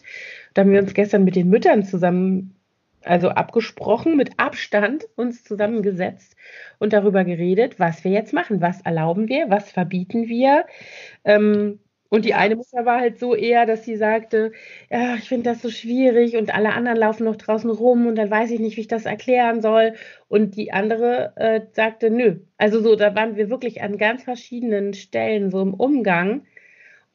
Da 0.54 0.62
haben 0.62 0.72
wir 0.72 0.80
uns 0.80 0.94
gestern 0.94 1.24
mit 1.24 1.36
den 1.36 1.48
Müttern 1.48 1.84
zusammen 1.84 2.54
also 3.06 3.30
abgesprochen, 3.30 4.16
mit 4.16 4.38
Abstand 4.38 5.06
uns 5.16 5.44
zusammengesetzt 5.44 6.36
und 6.78 6.92
darüber 6.92 7.24
geredet, 7.24 7.78
was 7.80 8.04
wir 8.04 8.10
jetzt 8.12 8.32
machen, 8.32 8.60
was 8.60 8.80
erlauben 8.82 9.28
wir, 9.28 9.50
was 9.50 9.70
verbieten 9.70 10.28
wir. 10.28 10.66
Ähm, 11.24 11.80
Und 12.08 12.24
die 12.24 12.34
eine 12.34 12.54
Mutter 12.56 12.84
war 12.86 13.00
halt 13.00 13.18
so 13.18 13.34
eher, 13.34 13.66
dass 13.66 13.84
sie 13.84 13.96
sagte, 13.96 14.52
ja, 14.90 15.16
ich 15.16 15.28
finde 15.28 15.50
das 15.50 15.60
so 15.62 15.70
schwierig 15.70 16.36
und 16.36 16.54
alle 16.54 16.72
anderen 16.72 16.96
laufen 16.98 17.24
noch 17.24 17.36
draußen 17.36 17.68
rum 17.70 18.06
und 18.06 18.14
dann 18.16 18.30
weiß 18.30 18.50
ich 18.52 18.60
nicht, 18.60 18.76
wie 18.76 18.82
ich 18.82 18.88
das 18.88 19.06
erklären 19.06 19.60
soll. 19.60 19.94
Und 20.28 20.56
die 20.56 20.72
andere 20.72 21.32
äh, 21.36 21.60
sagte, 21.72 22.10
nö. 22.10 22.40
Also 22.58 22.80
so, 22.80 22.94
da 22.96 23.14
waren 23.16 23.36
wir 23.36 23.50
wirklich 23.50 23.82
an 23.82 23.98
ganz 23.98 24.22
verschiedenen 24.22 24.94
Stellen 24.94 25.50
so 25.50 25.60
im 25.62 25.74
Umgang. 25.74 26.46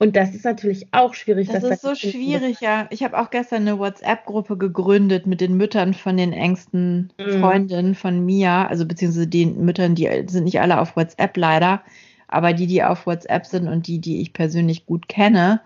Und 0.02 0.16
das 0.16 0.34
ist 0.34 0.46
natürlich 0.46 0.88
auch 0.92 1.14
schwierig. 1.14 1.50
Das 1.50 1.64
ist 1.64 1.84
so 1.84 1.94
schwierig, 1.94 2.60
ja. 2.60 2.88
Ich 2.90 3.04
habe 3.04 3.20
auch 3.20 3.30
gestern 3.30 3.68
eine 3.68 3.78
WhatsApp-Gruppe 3.78 4.58
gegründet 4.58 5.28
mit 5.28 5.42
den 5.42 5.56
Müttern 5.56 5.94
von 5.94 6.18
den 6.18 6.34
engsten 6.34 7.14
mhm. 7.20 7.40
Freundinnen 7.40 7.94
von 7.94 8.26
Mia, 8.26 8.66
also 8.66 8.86
beziehungsweise 8.86 9.28
den 9.28 9.64
Müttern, 9.64 9.94
die 9.94 10.10
sind 10.28 10.46
nicht 10.46 10.60
alle 10.60 10.82
auf 10.82 10.96
WhatsApp 10.96 11.38
leider 11.38 11.82
aber 12.32 12.54
die, 12.54 12.66
die 12.66 12.82
auf 12.84 13.06
WhatsApp 13.06 13.46
sind 13.46 13.68
und 13.68 13.86
die, 13.86 14.00
die 14.00 14.22
ich 14.22 14.34
persönlich 14.34 14.88
gut 14.88 15.08
kenne. 15.08 15.62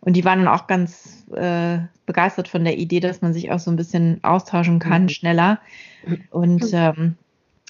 Und 0.00 0.14
die 0.14 0.24
waren 0.24 0.40
dann 0.40 0.54
auch 0.54 0.66
ganz 0.66 1.24
äh, 1.34 1.78
begeistert 2.04 2.48
von 2.48 2.64
der 2.64 2.78
Idee, 2.78 3.00
dass 3.00 3.22
man 3.22 3.32
sich 3.32 3.52
auch 3.52 3.58
so 3.58 3.70
ein 3.70 3.76
bisschen 3.76 4.22
austauschen 4.22 4.80
kann, 4.80 5.04
mhm. 5.04 5.08
schneller. 5.08 5.60
Und 6.30 6.66
ähm, 6.72 7.16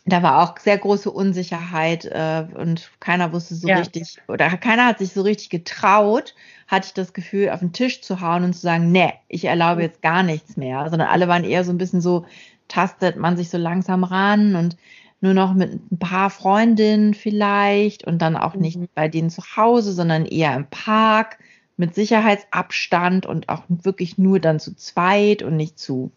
da 0.07 0.23
war 0.23 0.42
auch 0.42 0.59
sehr 0.59 0.78
große 0.78 1.11
Unsicherheit 1.11 2.07
äh, 2.07 2.45
und 2.54 2.90
keiner 3.00 3.33
wusste 3.33 3.54
so 3.54 3.69
ja. 3.69 3.78
richtig, 3.78 4.19
oder 4.28 4.49
keiner 4.57 4.87
hat 4.87 4.99
sich 4.99 5.12
so 5.12 5.23
richtig 5.23 5.50
getraut, 5.50 6.35
hatte 6.69 6.87
ich 6.88 6.95
das 6.95 7.12
Gefühl, 7.12 7.50
auf 7.50 7.61
den 7.61 7.73
Tisch 7.73 8.00
zu 8.00 8.21
hauen 8.21 8.45
und 8.45 8.54
zu 8.54 8.61
sagen, 8.61 8.92
nee, 8.92 9.12
ich 9.28 9.45
erlaube 9.45 9.83
jetzt 9.83 10.02
gar 10.02 10.23
nichts 10.23 10.57
mehr, 10.57 10.88
sondern 10.88 11.09
alle 11.09 11.28
waren 11.28 11.45
eher 11.45 11.64
so 11.64 11.73
ein 11.73 11.78
bisschen 11.78 12.00
so, 12.00 12.25
tastet 12.69 13.16
man 13.16 13.37
sich 13.37 13.50
so 13.50 13.59
langsam 13.59 14.04
ran 14.04 14.54
und 14.54 14.76
nur 15.21 15.35
noch 15.35 15.52
mit 15.52 15.73
ein 15.92 15.99
paar 15.99 16.30
Freundinnen 16.30 17.12
vielleicht 17.12 18.07
und 18.07 18.23
dann 18.23 18.37
auch 18.37 18.54
nicht 18.54 18.78
mhm. 18.78 18.88
bei 18.95 19.09
denen 19.09 19.30
zu 19.30 19.42
Hause, 19.57 19.92
sondern 19.92 20.25
eher 20.25 20.54
im 20.57 20.66
Park 20.66 21.38
mit 21.76 21.95
Sicherheitsabstand 21.95 23.26
und 23.26 23.49
auch 23.49 23.64
wirklich 23.69 24.19
nur 24.19 24.38
dann 24.38 24.61
zu 24.61 24.75
zweit 24.76 25.42
und 25.42 25.57
nicht 25.57 25.78
zu 25.78 26.11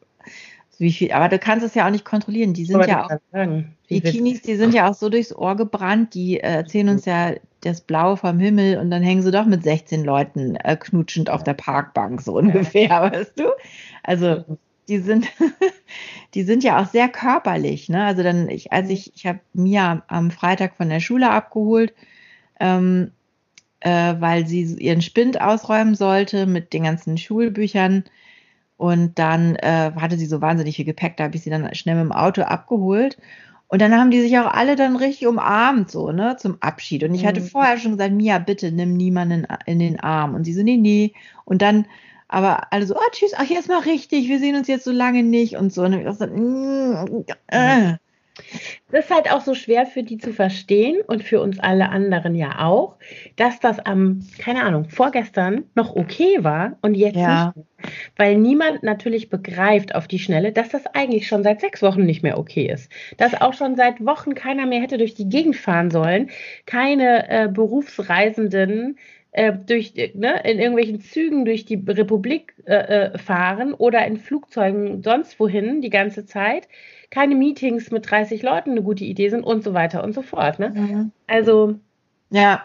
wie 0.80 0.92
viel. 0.92 1.12
Aber 1.12 1.30
du 1.30 1.40
kannst 1.40 1.66
es 1.66 1.76
ja 1.76 1.86
auch 1.86 1.92
nicht 1.92 2.06
kontrollieren. 2.06 2.54
Die 2.54 2.66
sind 2.66 2.76
Aber 2.76 2.88
ja 2.88 3.06
auch, 3.06 3.48
die 3.90 4.02
Teenies, 4.02 4.42
die 4.42 4.56
sind 4.56 4.74
ja 4.74 4.90
auch 4.90 4.94
so 4.94 5.10
durchs 5.10 5.36
Ohr 5.36 5.56
gebrannt, 5.56 6.14
die 6.14 6.40
äh, 6.40 6.56
erzählen 6.56 6.90
uns 6.90 7.06
ja 7.06 7.34
das 7.62 7.82
Blaue 7.82 8.18
vom 8.18 8.40
Himmel 8.40 8.78
und 8.78 8.92
dann 8.92 9.04
hängen 9.04 9.22
sie 9.22 9.32
doch 9.32 9.46
mit 9.46 9.64
16 9.64 10.04
Leuten 10.04 10.56
äh, 10.58 10.76
knutschend 10.76 11.30
auf 11.30 11.44
der 11.44 11.54
Parkbank, 11.54 12.22
so 12.22 12.38
ungefähr, 12.38 12.90
weißt 13.12 13.40
du? 13.40 13.50
Also 14.04 14.44
die 14.88 15.00
sind, 15.00 15.28
die 16.34 16.44
sind 16.44 16.64
ja 16.64 16.82
auch 16.82 16.88
sehr 16.88 17.10
körperlich. 17.10 17.90
Ne? 17.90 18.04
Also 18.04 18.24
dann, 18.24 18.50
ich, 18.50 18.72
als 18.72 18.90
ich, 18.90 19.14
ich 19.16 19.26
habe 19.26 19.40
Mia 19.54 20.04
am 20.08 20.32
Freitag 20.32 20.76
von 20.76 20.90
der 20.90 21.00
Schule 21.00 21.30
abgeholt, 21.30 21.94
ähm, 22.60 23.12
äh, 23.80 24.16
weil 24.20 24.46
sie 24.48 24.64
ihren 24.80 25.02
Spind 25.02 25.42
ausräumen 25.42 25.96
sollte 25.96 26.46
mit 26.46 26.74
den 26.74 26.84
ganzen 26.84 27.18
Schulbüchern. 27.18 28.04
Und 28.78 29.18
dann 29.20 29.56
äh, 29.56 29.92
hatte 30.00 30.18
sie 30.18 30.26
so 30.26 30.42
wahnsinnig 30.42 30.76
viel 30.76 30.86
Gepäck, 30.86 31.18
da 31.18 31.26
habe 31.26 31.36
ich 31.36 31.44
sie 31.44 31.50
dann 31.50 31.74
schnell 31.76 31.96
mit 31.96 32.06
dem 32.06 32.12
Auto 32.12 32.42
abgeholt. 32.42 33.18
Und 33.68 33.82
dann 33.82 33.96
haben 33.96 34.12
die 34.12 34.22
sich 34.22 34.38
auch 34.38 34.54
alle 34.54 34.76
dann 34.76 34.96
richtig 34.96 35.28
umarmt, 35.28 35.90
so, 35.90 36.12
ne, 36.12 36.38
zum 36.38 36.58
Abschied. 36.60 37.04
Und 37.04 37.16
ich 37.16 37.26
hatte 37.26 37.42
mhm. 37.42 37.46
vorher 37.46 37.78
schon 37.78 37.94
gesagt, 37.94 38.14
Mia, 38.14 38.38
bitte 38.40 38.72
nimm 38.72 38.94
niemanden 38.94 39.48
in 39.66 39.80
den 39.80 40.00
Arm. 40.00 40.36
Und 40.36 40.44
sie 40.44 40.54
so, 40.54 40.62
nee, 40.62 40.78
nee. 40.78 41.14
Und 41.46 41.62
dann 41.62 41.86
aber 42.28 42.74
alle 42.74 42.86
so, 42.86 42.96
oh 42.96 43.10
tschüss, 43.12 43.34
ach 43.36 43.46
jetzt 43.46 43.70
mal 43.70 43.80
richtig, 43.80 44.28
wir 44.28 44.40
sehen 44.40 44.56
uns 44.56 44.68
jetzt 44.68 44.86
so 44.86 44.92
lange 44.92 45.24
nicht 45.24 45.56
und 45.56 45.72
so. 45.72 45.84
Und 45.84 45.94
ich 45.94 46.08
so 46.16 46.26
mm, 46.26 47.26
äh. 47.48 47.98
Das 48.94 49.06
ist 49.06 49.12
halt 49.12 49.32
auch 49.32 49.42
so 49.42 49.56
schwer 49.56 49.88
für 49.88 50.04
die 50.04 50.20
zu 50.20 50.32
verstehen 50.32 51.02
und 51.08 51.24
für 51.24 51.42
uns 51.42 51.60
alle 51.60 51.90
anderen 51.90 52.36
ja 52.36 52.60
auch, 52.60 52.98
dass 53.36 53.60
das 53.60 53.80
am, 53.80 54.20
keine 54.38 54.64
Ahnung, 54.64 54.88
vorgestern 54.88 55.64
noch 55.74 55.96
okay 55.96 56.44
war 56.44 56.78
und 56.84 56.94
jetzt 56.94 57.18
ja. 57.18 57.54
nicht. 57.56 57.68
Weil 58.18 58.38
niemand 58.38 58.84
natürlich 58.84 59.32
begreift 59.32 59.96
auf 59.96 60.08
die 60.08 60.20
Schnelle, 60.20 60.52
dass 60.52 60.70
das 60.70 60.86
eigentlich 60.86 61.28
schon 61.28 61.42
seit 61.42 61.60
sechs 61.60 61.82
Wochen 61.82 62.06
nicht 62.06 62.22
mehr 62.22 62.38
okay 62.38 62.68
ist. 62.72 62.92
Dass 63.18 63.42
auch 63.42 63.54
schon 63.54 63.76
seit 63.76 64.06
Wochen 64.06 64.36
keiner 64.36 64.68
mehr 64.68 64.82
hätte 64.82 65.00
durch 65.00 65.16
die 65.16 65.28
Gegend 65.28 65.56
fahren 65.56 65.90
sollen, 65.90 66.30
keine 66.68 67.28
äh, 67.30 67.48
Berufsreisenden 67.50 69.00
äh, 69.34 69.54
durch, 69.54 69.94
ne, 70.14 70.42
in 70.44 70.60
irgendwelchen 70.60 71.02
Zügen 71.02 71.46
durch 71.46 71.66
die 71.66 71.84
Republik 71.88 72.54
äh, 72.66 72.76
äh, 72.76 73.18
fahren 73.18 73.74
oder 73.74 74.06
in 74.06 74.18
Flugzeugen 74.18 75.02
sonst 75.02 75.40
wohin 75.40 75.82
die 75.82 75.90
ganze 75.90 76.26
Zeit, 76.26 76.68
keine 77.14 77.36
Meetings 77.36 77.92
mit 77.92 78.10
30 78.10 78.42
Leuten 78.42 78.72
eine 78.72 78.82
gute 78.82 79.04
Idee 79.04 79.30
sind 79.30 79.44
und 79.44 79.64
so 79.64 79.76
weiter 79.76 80.04
und 80.04 80.14
so 80.14 80.24
fort. 80.24 80.58
Ne? 80.58 80.70
Mhm. 80.70 81.12
Also. 81.28 81.76
Ja, 82.32 82.64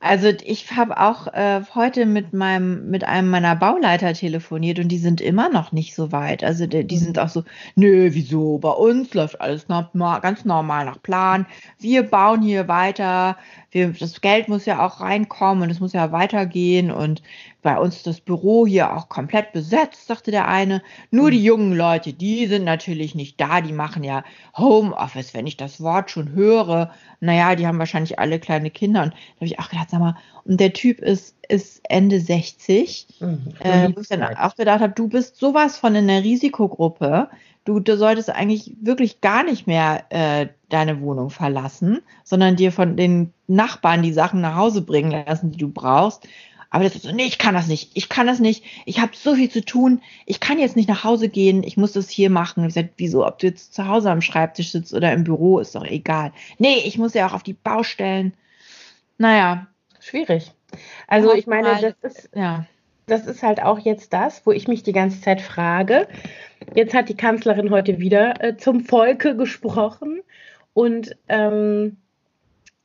also 0.00 0.28
ich 0.44 0.70
habe 0.72 0.98
auch 1.00 1.28
äh, 1.28 1.62
heute 1.74 2.04
mit 2.04 2.32
meinem, 2.32 2.90
mit 2.90 3.04
einem 3.04 3.30
meiner 3.30 3.54
Bauleiter 3.54 4.12
telefoniert 4.12 4.80
und 4.80 4.88
die 4.88 4.98
sind 4.98 5.20
immer 5.20 5.48
noch 5.48 5.70
nicht 5.70 5.94
so 5.94 6.10
weit. 6.10 6.42
Also 6.42 6.66
die, 6.66 6.84
die 6.84 6.98
sind 6.98 7.18
auch 7.18 7.28
so, 7.28 7.44
nö, 7.76 8.10
wieso? 8.12 8.58
Bei 8.58 8.70
uns 8.70 9.14
läuft 9.14 9.40
alles 9.40 9.68
normal, 9.68 10.20
ganz 10.20 10.44
normal 10.44 10.84
nach 10.84 11.00
Plan. 11.00 11.46
Wir 11.78 12.02
bauen 12.02 12.42
hier 12.42 12.66
weiter. 12.66 13.38
Wir, 13.70 13.88
das 13.90 14.20
Geld 14.20 14.48
muss 14.48 14.66
ja 14.66 14.84
auch 14.84 15.00
reinkommen 15.00 15.62
und 15.62 15.70
es 15.70 15.80
muss 15.80 15.92
ja 15.92 16.10
weitergehen 16.12 16.90
und 16.90 17.22
bei 17.66 17.80
uns 17.80 18.04
das 18.04 18.20
Büro 18.20 18.64
hier 18.64 18.96
auch 18.96 19.08
komplett 19.08 19.52
besetzt, 19.52 20.06
sagte 20.06 20.30
der 20.30 20.46
eine. 20.46 20.84
Nur 21.10 21.32
die 21.32 21.40
mhm. 21.40 21.44
jungen 21.44 21.72
Leute, 21.72 22.12
die 22.12 22.46
sind 22.46 22.62
natürlich 22.62 23.16
nicht 23.16 23.40
da, 23.40 23.60
die 23.60 23.72
machen 23.72 24.04
ja 24.04 24.22
Homeoffice, 24.56 25.34
wenn 25.34 25.48
ich 25.48 25.56
das 25.56 25.80
Wort 25.80 26.12
schon 26.12 26.30
höre. 26.30 26.92
Naja, 27.18 27.56
die 27.56 27.66
haben 27.66 27.80
wahrscheinlich 27.80 28.20
alle 28.20 28.38
kleine 28.38 28.70
Kinder. 28.70 29.02
Und 29.02 29.14
da 29.14 29.16
habe 29.38 29.46
ich 29.46 29.58
auch 29.58 29.68
gedacht, 29.68 29.90
sag 29.90 29.98
mal, 29.98 30.16
und 30.44 30.60
der 30.60 30.74
Typ 30.74 31.00
ist, 31.00 31.34
ist 31.48 31.80
Ende 31.88 32.20
60, 32.20 33.08
mhm. 33.18 33.48
äh, 33.58 33.90
wo 33.96 34.00
ich 34.00 34.06
dann 34.06 34.22
auch 34.22 34.54
gedacht 34.54 34.80
habe, 34.80 34.92
du 34.92 35.08
bist 35.08 35.34
sowas 35.34 35.76
von 35.76 35.96
in 35.96 36.06
der 36.06 36.22
Risikogruppe. 36.22 37.28
Du, 37.64 37.80
du 37.80 37.96
solltest 37.96 38.30
eigentlich 38.30 38.76
wirklich 38.80 39.20
gar 39.20 39.42
nicht 39.42 39.66
mehr 39.66 40.04
äh, 40.10 40.46
deine 40.68 41.00
Wohnung 41.00 41.30
verlassen, 41.30 41.98
sondern 42.22 42.54
dir 42.54 42.70
von 42.70 42.96
den 42.96 43.32
Nachbarn 43.48 44.02
die 44.02 44.12
Sachen 44.12 44.40
nach 44.40 44.54
Hause 44.54 44.82
bringen 44.82 45.10
lassen, 45.10 45.50
die 45.50 45.58
du 45.58 45.68
brauchst. 45.68 46.28
Aber 46.70 46.84
das 46.84 46.94
ist 46.94 47.04
so, 47.04 47.12
nee, 47.12 47.26
ich 47.26 47.38
kann 47.38 47.54
das 47.54 47.68
nicht. 47.68 47.90
Ich 47.94 48.08
kann 48.08 48.26
das 48.26 48.40
nicht. 48.40 48.64
Ich 48.84 49.00
habe 49.00 49.12
so 49.14 49.34
viel 49.34 49.50
zu 49.50 49.64
tun. 49.64 50.02
Ich 50.26 50.40
kann 50.40 50.58
jetzt 50.58 50.76
nicht 50.76 50.88
nach 50.88 51.04
Hause 51.04 51.28
gehen. 51.28 51.62
Ich 51.62 51.76
muss 51.76 51.92
das 51.92 52.10
hier 52.10 52.30
machen. 52.30 52.66
Ich 52.66 52.74
sage, 52.74 52.90
wieso, 52.96 53.26
ob 53.26 53.38
du 53.38 53.46
jetzt 53.46 53.74
zu 53.74 53.86
Hause 53.86 54.10
am 54.10 54.20
Schreibtisch 54.20 54.72
sitzt 54.72 54.92
oder 54.92 55.12
im 55.12 55.24
Büro, 55.24 55.58
ist 55.58 55.74
doch 55.74 55.84
egal. 55.84 56.32
Nee, 56.58 56.82
ich 56.84 56.98
muss 56.98 57.14
ja 57.14 57.26
auch 57.26 57.34
auf 57.34 57.42
die 57.42 57.54
Baustellen. 57.54 58.34
Naja. 59.18 59.66
Schwierig. 60.00 60.52
Also 61.06 61.34
ich 61.34 61.46
meine, 61.46 61.94
das 62.02 62.14
ist, 62.14 62.30
ja. 62.34 62.66
das 63.06 63.26
ist 63.26 63.42
halt 63.42 63.62
auch 63.62 63.78
jetzt 63.78 64.12
das, 64.12 64.44
wo 64.44 64.52
ich 64.52 64.68
mich 64.68 64.82
die 64.82 64.92
ganze 64.92 65.20
Zeit 65.20 65.40
frage. 65.40 66.08
Jetzt 66.74 66.94
hat 66.94 67.08
die 67.08 67.16
Kanzlerin 67.16 67.70
heute 67.70 67.98
wieder 67.98 68.42
äh, 68.42 68.56
zum 68.56 68.84
Volke 68.84 69.36
gesprochen. 69.36 70.20
Und 70.74 71.16
ähm, 71.28 71.96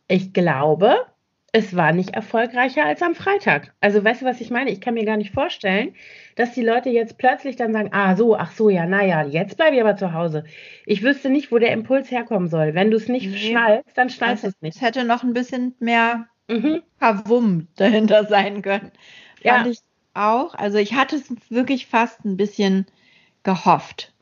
ich 0.08 0.34
glaube, 0.34 1.06
es 1.54 1.76
war 1.76 1.92
nicht 1.92 2.12
erfolgreicher 2.12 2.86
als 2.86 3.02
am 3.02 3.14
Freitag. 3.14 3.74
Also 3.82 4.04
weißt 4.04 4.22
du, 4.22 4.26
was 4.26 4.40
ich 4.40 4.52
meine? 4.52 4.72
Ich 4.72 4.80
kann 4.80 4.94
mir 4.94 5.04
gar 5.04 5.18
nicht 5.18 5.34
vorstellen, 5.34 5.96
dass 6.36 6.54
die 6.54 6.64
Leute 6.64 6.90
jetzt 6.90 7.18
plötzlich 7.18 7.58
dann 7.58 7.74
sagen, 7.74 7.90
ah 7.92 8.16
so, 8.16 8.38
ach 8.38 8.52
so, 8.52 8.70
ja, 8.70 8.86
naja, 8.86 9.26
jetzt 9.26 9.58
bleibe 9.58 9.76
ich 9.76 9.82
aber 9.82 9.98
zu 9.98 10.14
Hause. 10.14 10.46
Ich 10.86 11.04
wüsste 11.04 11.30
nicht, 11.30 11.52
wo 11.52 11.58
der 11.58 11.74
Impuls 11.74 12.10
herkommen 12.10 12.48
soll. 12.48 12.74
Wenn 12.74 12.90
du 12.90 12.98
es 12.98 13.10
nicht 13.10 13.28
nee, 13.28 13.52
schnallst, 13.52 13.98
dann 13.98 14.10
schnallst 14.10 14.44
du 14.46 14.48
es 14.48 14.62
nicht. 14.62 14.78
Es 14.78 14.82
hätte 14.82 15.04
noch 15.04 15.24
ein 15.24 15.34
bisschen 15.34 15.76
mehr 15.80 16.28
mhm. 16.48 16.84
Dahinter 17.76 18.26
sein 18.30 18.62
können. 18.62 18.92
Fand 19.44 19.66
ja. 19.66 19.68
ich 19.68 19.80
auch. 20.14 20.54
Also 20.54 20.78
ich 20.78 20.94
hatte 20.94 21.18
es 21.18 21.34
wirklich 21.50 21.88
fast 21.88 22.24
ein 22.24 22.38
bisschen 22.38 22.86
gehofft. 23.44 24.14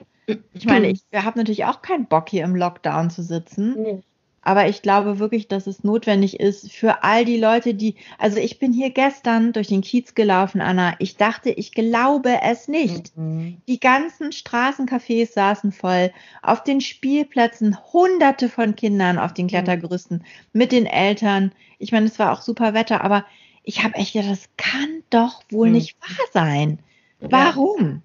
Ich 0.53 0.65
meine, 0.65 0.89
ich 0.89 1.01
habe 1.13 1.39
natürlich 1.39 1.65
auch 1.65 1.81
keinen 1.81 2.05
Bock, 2.05 2.29
hier 2.29 2.43
im 2.43 2.55
Lockdown 2.55 3.09
zu 3.09 3.23
sitzen. 3.23 3.81
Nee. 3.81 4.03
Aber 4.41 4.67
ich 4.67 4.81
glaube 4.81 5.19
wirklich, 5.19 5.47
dass 5.47 5.67
es 5.67 5.83
notwendig 5.83 6.39
ist 6.39 6.71
für 6.71 7.03
all 7.03 7.25
die 7.25 7.37
Leute, 7.37 7.73
die, 7.73 7.95
also 8.17 8.37
ich 8.37 8.57
bin 8.57 8.71
hier 8.71 8.89
gestern 8.89 9.51
durch 9.51 9.67
den 9.67 9.81
Kiez 9.81 10.15
gelaufen, 10.15 10.61
Anna. 10.61 10.95
Ich 10.99 11.17
dachte, 11.17 11.49
ich 11.49 11.73
glaube 11.73 12.39
es 12.41 12.67
nicht. 12.67 13.15
Mhm. 13.17 13.57
Die 13.67 13.79
ganzen 13.79 14.31
Straßencafés 14.31 15.33
saßen 15.33 15.71
voll. 15.71 16.11
Auf 16.41 16.63
den 16.63 16.79
Spielplätzen 16.79 17.77
hunderte 17.91 18.47
von 18.47 18.75
Kindern 18.75 19.19
auf 19.19 19.33
den 19.33 19.45
mhm. 19.45 19.49
Klettergerüsten 19.49 20.23
mit 20.53 20.71
den 20.71 20.85
Eltern. 20.85 21.51
Ich 21.77 21.91
meine, 21.91 22.05
es 22.05 22.17
war 22.17 22.31
auch 22.31 22.41
super 22.41 22.73
Wetter, 22.73 23.03
aber 23.03 23.25
ich 23.63 23.83
habe 23.83 23.95
echt 23.95 24.13
gedacht, 24.13 24.31
das 24.31 24.49
kann 24.55 25.03
doch 25.09 25.43
wohl 25.49 25.67
mhm. 25.67 25.73
nicht 25.73 25.97
wahr 26.01 26.25
sein. 26.33 26.79
Warum? 27.19 28.01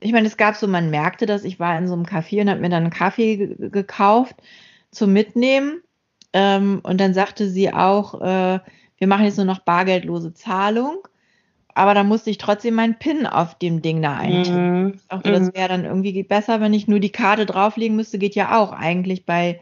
Ich 0.00 0.12
meine, 0.12 0.26
es 0.26 0.36
gab 0.36 0.56
so, 0.56 0.66
man 0.66 0.90
merkte 0.90 1.26
das, 1.26 1.44
ich 1.44 1.60
war 1.60 1.78
in 1.78 1.86
so 1.86 1.94
einem 1.94 2.04
Café 2.04 2.40
und 2.40 2.50
habe 2.50 2.60
mir 2.60 2.68
dann 2.68 2.84
einen 2.84 2.92
Kaffee 2.92 3.56
gekauft 3.58 4.36
zum 4.90 5.12
Mitnehmen. 5.12 5.82
Ähm, 6.32 6.80
und 6.82 7.00
dann 7.00 7.14
sagte 7.14 7.48
sie 7.48 7.72
auch, 7.72 8.20
äh, 8.20 8.60
wir 8.98 9.06
machen 9.06 9.24
jetzt 9.24 9.36
nur 9.36 9.46
noch 9.46 9.60
bargeldlose 9.60 10.34
Zahlung. 10.34 11.06
Aber 11.74 11.94
da 11.94 12.02
musste 12.02 12.30
ich 12.30 12.38
trotzdem 12.38 12.74
meinen 12.74 12.98
PIN 12.98 13.24
auf 13.24 13.56
dem 13.56 13.82
Ding 13.82 14.02
da 14.02 14.16
eintippen. 14.16 14.82
Mhm. 14.82 14.92
Ich 14.96 15.06
dachte, 15.06 15.30
das 15.30 15.42
mhm. 15.42 15.54
wäre 15.54 15.68
dann 15.68 15.84
irgendwie 15.84 16.22
besser, 16.24 16.60
wenn 16.60 16.74
ich 16.74 16.88
nur 16.88 16.98
die 16.98 17.12
Karte 17.12 17.46
drauflegen 17.46 17.96
müsste. 17.96 18.18
Geht 18.18 18.34
ja 18.34 18.60
auch 18.60 18.72
eigentlich 18.72 19.24
bei 19.24 19.60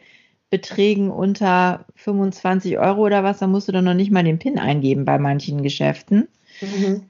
Beträgen 0.49 1.11
unter 1.11 1.85
25 1.97 2.78
Euro 2.78 3.02
oder 3.02 3.25
was, 3.25 3.40
da 3.40 3.47
musst 3.47 3.68
du 3.68 3.73
doch 3.73 3.83
noch 3.83 3.95
nicht 3.95 4.11
mal 4.11 4.25
den 4.25 4.38
PIN 4.38 4.59
eingeben 4.59 5.04
bei 5.04 5.18
manchen 5.18 5.62
Geschäften. 5.62 6.28
Mhm. 6.61 7.02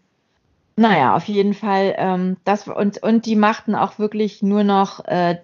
Naja, 0.77 1.15
auf 1.15 1.25
jeden 1.25 1.55
Fall. 1.55 1.95
Ähm, 1.97 2.37
das, 2.45 2.67
und, 2.67 3.03
und 3.03 3.27
die 3.27 3.37
machten 3.37 3.75
auch 3.75 3.99
wirklich 3.99 4.43
nur 4.43 4.65
noch, 4.65 5.05
äh, 5.07 5.37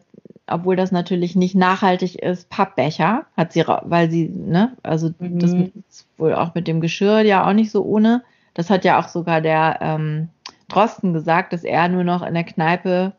obwohl 0.53 0.77
das 0.77 0.93
natürlich 0.93 1.37
nicht 1.37 1.55
nachhaltig 1.55 2.17
ist, 2.17 2.49
Pappbecher, 2.51 3.27
hat 3.37 3.53
sie, 3.53 3.65
weil 3.67 4.11
sie, 4.11 4.29
ne, 4.29 4.77
also 4.83 5.11
mhm. 5.19 5.39
das 5.39 5.53
ist 5.53 6.07
wohl 6.19 6.35
auch 6.35 6.55
mit 6.55 6.69
dem 6.69 6.81
Geschirr 6.81 7.21
ja 7.23 7.49
auch 7.49 7.53
nicht 7.53 7.71
so 7.71 7.85
ohne. 7.85 8.23
Das 8.55 8.71
hat 8.71 8.85
ja 8.85 9.01
auch 9.01 9.09
sogar 9.09 9.41
der 9.41 9.79
ähm, 9.81 10.29
Drosten 10.69 11.13
gesagt, 11.13 11.53
dass 11.53 11.65
er 11.65 11.89
nur 11.89 12.05
noch 12.05 12.23
in 12.23 12.35
der 12.35 12.45
Kneipe, 12.45 13.13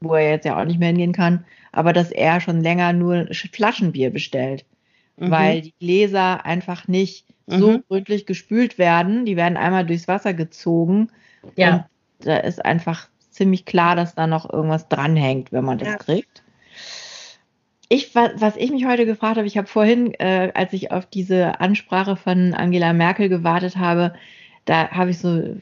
wo 0.00 0.14
er 0.14 0.30
jetzt 0.30 0.44
ja 0.44 0.60
auch 0.60 0.64
nicht 0.64 0.78
mehr 0.78 0.88
hingehen 0.88 1.12
kann, 1.12 1.44
aber 1.72 1.92
dass 1.92 2.10
er 2.10 2.40
schon 2.40 2.60
länger 2.60 2.92
nur 2.92 3.26
Flaschenbier 3.52 4.10
bestellt, 4.10 4.64
mhm. 5.16 5.30
weil 5.30 5.62
die 5.62 5.74
Gläser 5.78 6.44
einfach 6.44 6.88
nicht 6.88 7.26
mhm. 7.46 7.58
so 7.58 7.78
gründlich 7.88 8.26
gespült 8.26 8.78
werden. 8.78 9.24
Die 9.24 9.36
werden 9.36 9.56
einmal 9.56 9.86
durchs 9.86 10.08
Wasser 10.08 10.34
gezogen. 10.34 11.08
Ja. 11.56 11.74
Und 11.74 11.84
da 12.26 12.36
ist 12.38 12.64
einfach 12.64 13.08
ziemlich 13.30 13.64
klar, 13.64 13.96
dass 13.96 14.14
da 14.14 14.26
noch 14.26 14.50
irgendwas 14.50 14.88
dranhängt, 14.88 15.52
wenn 15.52 15.64
man 15.64 15.78
das 15.78 15.88
ja. 15.88 15.96
kriegt. 15.96 16.42
Ich, 17.88 18.14
was 18.14 18.56
ich 18.56 18.70
mich 18.72 18.84
heute 18.84 19.06
gefragt 19.06 19.36
habe, 19.36 19.46
ich 19.46 19.56
habe 19.56 19.68
vorhin, 19.68 20.12
äh, 20.14 20.50
als 20.54 20.72
ich 20.72 20.90
auf 20.90 21.06
diese 21.06 21.60
Ansprache 21.60 22.16
von 22.16 22.52
Angela 22.52 22.92
Merkel 22.92 23.28
gewartet 23.28 23.76
habe, 23.76 24.14
da 24.64 24.90
habe 24.90 25.10
ich 25.10 25.18
so 25.18 25.56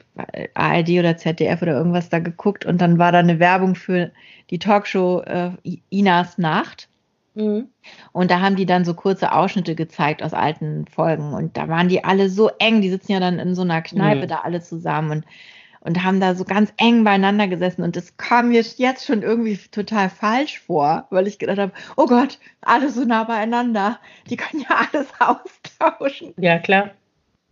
ARD 0.54 0.90
oder 0.90 1.16
ZDF 1.18 1.60
oder 1.60 1.76
irgendwas 1.76 2.08
da 2.08 2.20
geguckt 2.20 2.64
und 2.64 2.80
dann 2.80 2.98
war 2.98 3.12
da 3.12 3.18
eine 3.18 3.38
Werbung 3.38 3.74
für 3.74 4.10
die 4.48 4.58
Talkshow 4.58 5.20
äh, 5.20 5.50
Inas 5.90 6.38
Nacht. 6.38 6.88
Mhm. 7.34 7.68
Und 8.12 8.30
da 8.30 8.40
haben 8.40 8.56
die 8.56 8.64
dann 8.64 8.86
so 8.86 8.94
kurze 8.94 9.32
Ausschnitte 9.32 9.74
gezeigt 9.74 10.22
aus 10.22 10.32
alten 10.32 10.86
Folgen 10.86 11.34
und 11.34 11.56
da 11.56 11.68
waren 11.68 11.88
die 11.88 12.04
alle 12.04 12.30
so 12.30 12.48
eng, 12.58 12.80
die 12.80 12.90
sitzen 12.90 13.12
ja 13.12 13.20
dann 13.20 13.38
in 13.38 13.54
so 13.54 13.62
einer 13.62 13.82
Kneipe 13.82 14.22
mhm. 14.22 14.28
da 14.28 14.38
alle 14.38 14.62
zusammen 14.62 15.10
und, 15.10 15.24
und 15.84 16.02
haben 16.02 16.18
da 16.18 16.34
so 16.34 16.44
ganz 16.44 16.72
eng 16.78 17.04
beieinander 17.04 17.46
gesessen 17.46 17.82
und 17.82 17.94
das 17.94 18.16
kam 18.16 18.48
mir 18.48 18.62
jetzt 18.62 19.06
schon 19.06 19.22
irgendwie 19.22 19.56
total 19.70 20.10
falsch 20.10 20.58
vor, 20.58 21.06
weil 21.10 21.28
ich 21.28 21.38
gedacht 21.38 21.58
habe, 21.58 21.72
oh 21.96 22.06
Gott, 22.06 22.38
alle 22.62 22.90
so 22.90 23.04
nah 23.04 23.24
beieinander, 23.24 24.00
die 24.28 24.36
können 24.36 24.64
ja 24.68 24.86
alles 24.90 25.08
austauschen. 25.20 26.34
Ja, 26.38 26.58
klar. 26.58 26.90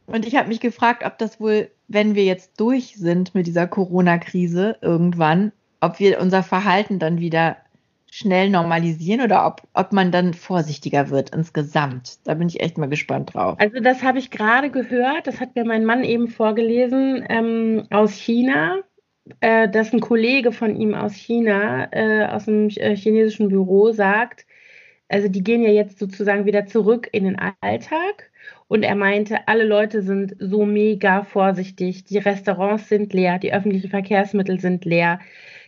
Und 0.06 0.26
ich 0.26 0.34
habe 0.34 0.48
mich 0.48 0.60
gefragt, 0.60 1.04
ob 1.04 1.18
das 1.18 1.40
wohl, 1.40 1.70
wenn 1.88 2.14
wir 2.14 2.24
jetzt 2.24 2.58
durch 2.58 2.96
sind 2.96 3.34
mit 3.34 3.46
dieser 3.46 3.68
Corona-Krise 3.68 4.78
irgendwann, 4.80 5.52
ob 5.80 6.00
wir 6.00 6.20
unser 6.20 6.42
Verhalten 6.42 6.98
dann 6.98 7.20
wieder 7.20 7.56
schnell 8.14 8.50
normalisieren 8.50 9.22
oder 9.22 9.46
ob, 9.46 9.62
ob 9.72 9.94
man 9.94 10.12
dann 10.12 10.34
vorsichtiger 10.34 11.08
wird 11.08 11.30
insgesamt. 11.34 12.18
Da 12.24 12.34
bin 12.34 12.46
ich 12.46 12.60
echt 12.60 12.76
mal 12.76 12.90
gespannt 12.90 13.32
drauf. 13.32 13.56
Also 13.58 13.80
das 13.80 14.02
habe 14.02 14.18
ich 14.18 14.30
gerade 14.30 14.68
gehört, 14.68 15.26
das 15.26 15.40
hat 15.40 15.56
mir 15.56 15.64
mein 15.64 15.86
Mann 15.86 16.04
eben 16.04 16.28
vorgelesen 16.28 17.24
ähm, 17.30 17.86
aus 17.88 18.12
China, 18.12 18.80
äh, 19.40 19.66
dass 19.66 19.94
ein 19.94 20.00
Kollege 20.00 20.52
von 20.52 20.76
ihm 20.76 20.92
aus 20.92 21.14
China, 21.14 21.88
äh, 21.90 22.26
aus 22.26 22.44
dem 22.44 22.68
äh, 22.68 22.94
chinesischen 22.94 23.48
Büro 23.48 23.92
sagt, 23.92 24.44
also 25.08 25.28
die 25.28 25.42
gehen 25.42 25.62
ja 25.62 25.70
jetzt 25.70 25.98
sozusagen 25.98 26.44
wieder 26.44 26.66
zurück 26.66 27.08
in 27.12 27.24
den 27.24 27.38
Alltag 27.62 28.30
und 28.68 28.82
er 28.82 28.94
meinte, 28.94 29.48
alle 29.48 29.64
Leute 29.64 30.02
sind 30.02 30.36
so 30.38 30.66
mega 30.66 31.24
vorsichtig. 31.24 32.04
Die 32.04 32.18
Restaurants 32.18 32.90
sind 32.90 33.14
leer, 33.14 33.38
die 33.38 33.54
öffentlichen 33.54 33.88
Verkehrsmittel 33.88 34.60
sind 34.60 34.84
leer. 34.84 35.18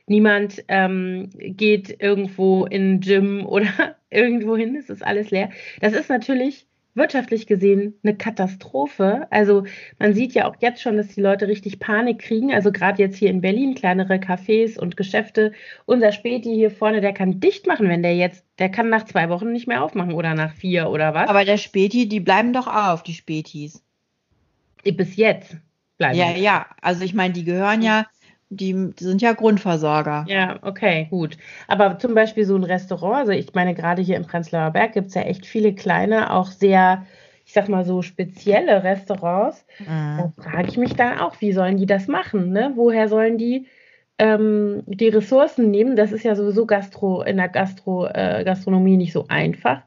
Niemand 0.06 0.64
ähm, 0.68 1.30
geht 1.38 2.02
irgendwo 2.02 2.66
in 2.66 2.94
ein 2.94 3.00
Gym 3.00 3.46
oder 3.46 3.96
irgendwo 4.10 4.56
hin. 4.56 4.76
Es 4.76 4.90
ist 4.90 5.04
alles 5.04 5.30
leer. 5.30 5.50
Das 5.80 5.92
ist 5.92 6.08
natürlich 6.08 6.66
wirtschaftlich 6.94 7.46
gesehen 7.46 7.94
eine 8.02 8.16
Katastrophe. 8.16 9.26
Also 9.30 9.64
man 9.98 10.14
sieht 10.14 10.32
ja 10.32 10.46
auch 10.46 10.54
jetzt 10.60 10.80
schon, 10.80 10.96
dass 10.96 11.08
die 11.08 11.20
Leute 11.20 11.48
richtig 11.48 11.80
Panik 11.80 12.20
kriegen. 12.20 12.52
Also 12.52 12.70
gerade 12.70 13.02
jetzt 13.02 13.16
hier 13.16 13.30
in 13.30 13.40
Berlin, 13.40 13.74
kleinere 13.74 14.14
Cafés 14.14 14.78
und 14.78 14.96
Geschäfte. 14.96 15.52
Unser 15.86 16.12
Späti 16.12 16.54
hier 16.54 16.70
vorne, 16.70 17.00
der 17.00 17.12
kann 17.12 17.40
dicht 17.40 17.66
machen, 17.66 17.88
wenn 17.88 18.02
der 18.02 18.16
jetzt, 18.16 18.44
der 18.58 18.68
kann 18.68 18.88
nach 18.88 19.04
zwei 19.04 19.28
Wochen 19.28 19.52
nicht 19.52 19.66
mehr 19.66 19.82
aufmachen 19.82 20.12
oder 20.12 20.34
nach 20.34 20.54
vier 20.54 20.88
oder 20.90 21.14
was. 21.14 21.28
Aber 21.28 21.44
der 21.44 21.58
Späti, 21.58 22.08
die 22.08 22.20
bleiben 22.20 22.52
doch 22.52 22.68
auf, 22.68 23.02
die 23.02 23.14
Spätis. 23.14 23.82
Bis 24.84 25.16
jetzt 25.16 25.56
bleiben. 25.98 26.16
Ja, 26.16 26.30
ja. 26.30 26.66
Also 26.80 27.04
ich 27.04 27.14
meine, 27.14 27.34
die 27.34 27.44
gehören 27.44 27.82
ja 27.82 28.06
die, 28.56 28.92
die, 28.98 29.04
sind 29.04 29.22
ja 29.22 29.32
Grundversorger. 29.32 30.24
Ja, 30.28 30.58
okay, 30.62 31.06
gut. 31.10 31.36
Aber 31.68 31.98
zum 31.98 32.14
Beispiel 32.14 32.44
so 32.44 32.56
ein 32.56 32.64
Restaurant, 32.64 33.16
also 33.16 33.32
ich 33.32 33.54
meine, 33.54 33.74
gerade 33.74 34.02
hier 34.02 34.16
im 34.16 34.26
Prenzlauer 34.26 34.70
Berg 34.70 34.92
gibt 34.92 35.08
es 35.08 35.14
ja 35.14 35.22
echt 35.22 35.46
viele 35.46 35.74
kleine, 35.74 36.32
auch 36.32 36.48
sehr, 36.48 37.06
ich 37.44 37.52
sag 37.52 37.68
mal 37.68 37.84
so 37.84 38.02
spezielle 38.02 38.82
Restaurants. 38.84 39.64
Mhm. 39.80 40.32
Da 40.36 40.42
frage 40.42 40.68
ich 40.68 40.76
mich 40.76 40.94
dann 40.94 41.18
auch, 41.18 41.40
wie 41.40 41.52
sollen 41.52 41.76
die 41.76 41.86
das 41.86 42.08
machen? 42.08 42.50
Ne? 42.50 42.72
Woher 42.74 43.08
sollen 43.08 43.38
die 43.38 43.66
ähm, 44.18 44.82
die 44.86 45.08
Ressourcen 45.08 45.70
nehmen? 45.70 45.96
Das 45.96 46.12
ist 46.12 46.24
ja 46.24 46.34
sowieso 46.34 46.66
Gastro, 46.66 47.22
in 47.22 47.36
der 47.36 47.48
Gastro, 47.48 48.06
äh, 48.06 48.42
Gastronomie 48.44 48.96
nicht 48.96 49.12
so 49.12 49.26
einfach 49.28 49.82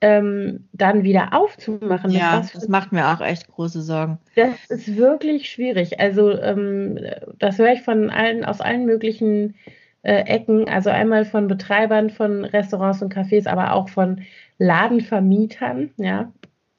ähm, 0.00 0.68
dann 0.72 1.02
wieder 1.02 1.34
aufzumachen. 1.34 2.10
Ja, 2.10 2.42
das 2.52 2.68
macht 2.68 2.92
mir 2.92 3.08
auch 3.08 3.20
echt 3.20 3.48
große 3.48 3.82
Sorgen. 3.82 4.18
Das 4.34 4.54
ist 4.68 4.96
wirklich 4.96 5.50
schwierig. 5.50 6.00
Also 6.00 6.32
ähm, 6.40 6.98
das 7.38 7.58
höre 7.58 7.72
ich 7.72 7.82
von 7.82 8.10
allen, 8.10 8.44
aus 8.44 8.60
allen 8.60 8.86
möglichen 8.86 9.56
äh, 10.02 10.22
Ecken. 10.22 10.68
Also 10.68 10.90
einmal 10.90 11.24
von 11.24 11.48
Betreibern 11.48 12.10
von 12.10 12.44
Restaurants 12.44 13.02
und 13.02 13.14
Cafés, 13.14 13.46
aber 13.46 13.74
auch 13.74 13.88
von 13.88 14.22
Ladenvermietern, 14.58 15.90
ja. 15.96 16.32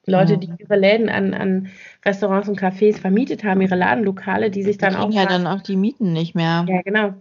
Leute, 0.07 0.39
die 0.39 0.51
ihre 0.57 0.77
Läden 0.77 1.09
an, 1.09 1.33
an 1.35 1.69
Restaurants 2.03 2.49
und 2.49 2.59
Cafés 2.59 2.99
vermietet 2.99 3.43
haben, 3.43 3.61
ihre 3.61 3.75
Ladenlokale, 3.75 4.49
die 4.49 4.63
sich 4.63 4.79
dann 4.79 4.93
die 4.93 4.97
auch. 4.97 5.11
ja 5.11 5.27
dann 5.27 5.45
auch 5.45 5.61
die 5.61 5.75
Mieten 5.75 6.11
nicht 6.11 6.33
mehr. 6.33 6.65
Ja, 6.67 6.81
genau. 6.81 7.13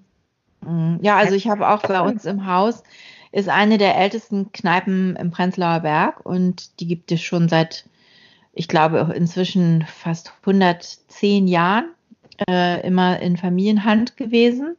Mhm. 0.67 0.99
Ja, 1.03 1.17
also 1.17 1.35
ich 1.35 1.49
habe 1.49 1.69
auch 1.69 1.83
bei 1.83 2.01
uns 2.01 2.25
im 2.25 2.47
Haus 2.47 2.83
ist 3.33 3.49
eine 3.49 3.79
der 3.79 3.97
ältesten 3.97 4.53
Kneipen 4.53 5.17
im 5.17 5.31
Prenzlauer 5.31 5.81
Berg 5.81 6.25
und 6.25 6.81
die 6.81 6.87
gibt 6.87 7.13
es 7.13 7.21
schon 7.23 7.49
seit, 7.49 7.87
ich 8.53 8.69
glaube, 8.69 9.13
inzwischen 9.15 9.83
fast 9.83 10.33
110 10.41 11.47
Jahren 11.47 11.91
äh, 12.49 12.85
immer 12.87 13.21
in 13.21 13.37
Familienhand 13.37 14.17
gewesen. 14.17 14.77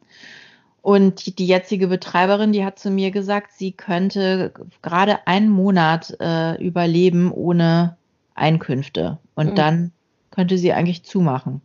Und 0.81 1.37
die, 1.37 1.45
jetzige 1.45 1.87
Betreiberin, 1.87 2.53
die 2.53 2.65
hat 2.65 2.79
zu 2.79 2.89
mir 2.89 3.11
gesagt, 3.11 3.51
sie 3.53 3.71
könnte 3.71 4.51
gerade 4.81 5.27
einen 5.27 5.49
Monat 5.49 6.17
äh, 6.19 6.55
überleben 6.55 7.31
ohne 7.31 7.97
Einkünfte. 8.33 9.19
Und 9.35 9.51
mhm. 9.51 9.55
dann 9.55 9.91
könnte 10.31 10.57
sie 10.57 10.73
eigentlich 10.73 11.03
zumachen. 11.03 11.61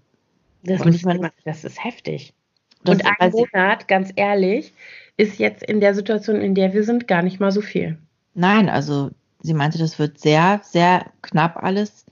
Das, 0.64 0.82
und 0.82 0.94
ich 0.94 1.04
meine, 1.04 1.32
das 1.44 1.64
ist 1.64 1.82
heftig. 1.82 2.34
Und 2.84 3.04
ein 3.04 3.30
Monat, 3.30 3.88
ganz 3.88 4.10
ehrlich, 4.16 4.72
ist 5.16 5.38
jetzt 5.38 5.62
in 5.62 5.80
der 5.80 5.94
Situation, 5.94 6.40
in 6.40 6.54
der 6.54 6.72
wir 6.72 6.84
sind, 6.84 7.08
gar 7.08 7.22
nicht 7.22 7.40
mal 7.40 7.52
so 7.52 7.60
viel. 7.60 7.98
Nein, 8.34 8.68
also 8.68 9.10
sie 9.40 9.54
meinte, 9.54 9.78
das 9.78 9.98
wird 9.98 10.18
sehr, 10.18 10.60
sehr 10.62 11.06
knapp 11.22 11.62
alles 11.62 12.04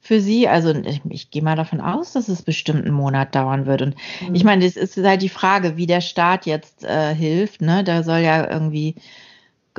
für 0.00 0.20
sie. 0.20 0.48
Also 0.48 0.74
ich, 0.74 1.02
ich 1.08 1.30
gehe 1.30 1.42
mal 1.42 1.56
davon 1.56 1.80
aus, 1.80 2.12
dass 2.12 2.28
es 2.28 2.42
bestimmt 2.42 2.84
einen 2.84 2.94
Monat 2.94 3.34
dauern 3.34 3.66
wird. 3.66 3.82
Und 3.82 3.94
mhm. 4.26 4.34
ich 4.34 4.44
meine, 4.44 4.64
es 4.64 4.76
ist 4.76 4.96
halt 4.96 5.22
die 5.22 5.28
Frage, 5.28 5.76
wie 5.76 5.86
der 5.86 6.00
Staat 6.00 6.46
jetzt 6.46 6.84
äh, 6.84 7.14
hilft. 7.14 7.60
Ne? 7.60 7.84
Da 7.84 8.02
soll 8.02 8.18
ja 8.18 8.50
irgendwie 8.50 8.96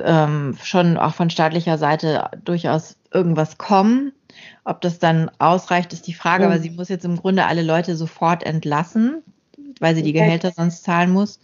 ähm, 0.03 0.57
schon 0.63 0.97
auch 0.97 1.13
von 1.13 1.29
staatlicher 1.29 1.77
Seite 1.77 2.29
durchaus 2.43 2.95
irgendwas 3.13 3.57
kommen. 3.57 4.13
Ob 4.63 4.81
das 4.81 4.99
dann 4.99 5.31
ausreicht, 5.39 5.93
ist 5.93 6.07
die 6.07 6.13
Frage, 6.13 6.45
mhm. 6.45 6.51
aber 6.51 6.61
sie 6.61 6.69
muss 6.69 6.89
jetzt 6.89 7.05
im 7.05 7.17
Grunde 7.17 7.45
alle 7.45 7.63
Leute 7.63 7.95
sofort 7.95 8.43
entlassen, 8.43 9.23
weil 9.79 9.95
sie 9.95 10.03
die 10.03 10.13
Gehälter 10.13 10.51
sonst 10.51 10.83
zahlen 10.83 11.11
muss. 11.11 11.39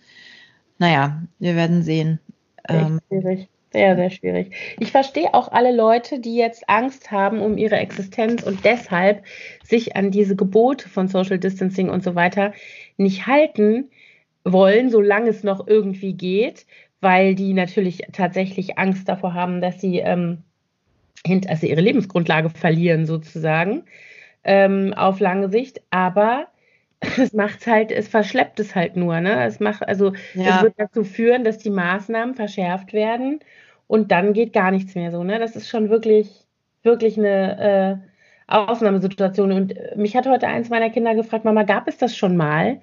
Naja, 0.78 1.24
wir 1.39 1.56
werden 1.56 1.84
sehen. 1.84 2.19
Ähm, 2.67 3.00
schwierig. 3.08 3.48
Sehr, 3.76 3.98
sehr 3.98 4.10
schwierig. 4.10 4.56
Ich 4.80 4.91
verstehe 4.91 5.34
auch 5.34 5.52
alle 5.52 5.76
Leute, 5.76 6.21
die 6.21 6.38
jetzt 6.38 6.69
Angst 6.69 7.12
haben 7.12 7.41
um 7.41 7.58
ihre 7.58 7.76
Existenz 7.76 8.41
und 8.41 8.63
deshalb 8.63 9.26
sich 9.63 9.98
an 9.98 10.12
diese 10.12 10.38
Gebote 10.38 10.88
von 10.88 11.10
Social 11.10 11.38
Distancing 11.38 11.89
und 11.89 12.02
so 12.02 12.15
weiter 12.15 12.54
nicht 12.95 13.28
halten 13.28 13.89
wollen, 14.45 14.89
solange 14.89 15.30
es 15.30 15.43
noch 15.43 15.67
irgendwie 15.67 16.13
geht, 16.13 16.65
weil 17.02 17.36
die 17.36 17.54
natürlich 17.54 18.04
tatsächlich 18.13 18.78
Angst 18.78 19.10
davor 19.10 19.34
haben, 19.34 19.60
dass 19.60 19.82
sie, 19.82 20.00
ähm, 20.00 20.43
also 21.50 21.67
ihre 21.67 21.82
Lebensgrundlage 21.82 22.52
verlieren 22.52 23.06
sozusagen 23.06 23.84
ähm, 24.45 24.93
auf 24.93 25.19
lange 25.19 25.50
Sicht. 25.50 25.82
Aber 25.89 26.48
es 27.17 27.34
macht 27.34 27.67
halt, 27.67 27.91
es 27.91 28.08
verschleppt 28.08 28.60
es 28.60 28.75
halt 28.75 28.95
nur, 28.95 29.19
ne? 29.19 29.45
Es 29.45 29.60
macht, 29.60 29.88
also 29.88 30.13
ja. 30.34 30.58
es 30.58 30.63
wird 30.63 30.73
dazu 30.77 31.03
führen, 31.03 31.43
dass 31.43 31.58
die 31.58 31.69
Maßnahmen 31.69 32.36
verschärft 32.36 32.93
werden 32.93 33.39
und 33.88 34.12
dann 34.12 34.34
geht 34.34 34.53
gar 34.53 34.71
nichts 34.71 34.95
mehr 34.95 35.12
so, 35.12 35.23
ne? 35.23 35.39
Das 35.39 35.55
ist 35.55 35.69
schon 35.69 35.89
wirklich, 35.89 36.45
wirklich 36.84 37.17
eine 37.17 38.01
äh, 38.01 38.08
Ausnahmesituation. 38.47 39.51
Und 39.51 39.75
mich 39.95 40.15
hat 40.15 40.27
heute 40.27 40.47
eins 40.47 40.69
meiner 40.69 40.89
Kinder 40.89 41.15
gefragt, 41.15 41.45
Mama, 41.45 41.63
gab 41.63 41.88
es 41.88 41.97
das 41.97 42.15
schon 42.15 42.38
mal? 42.38 42.81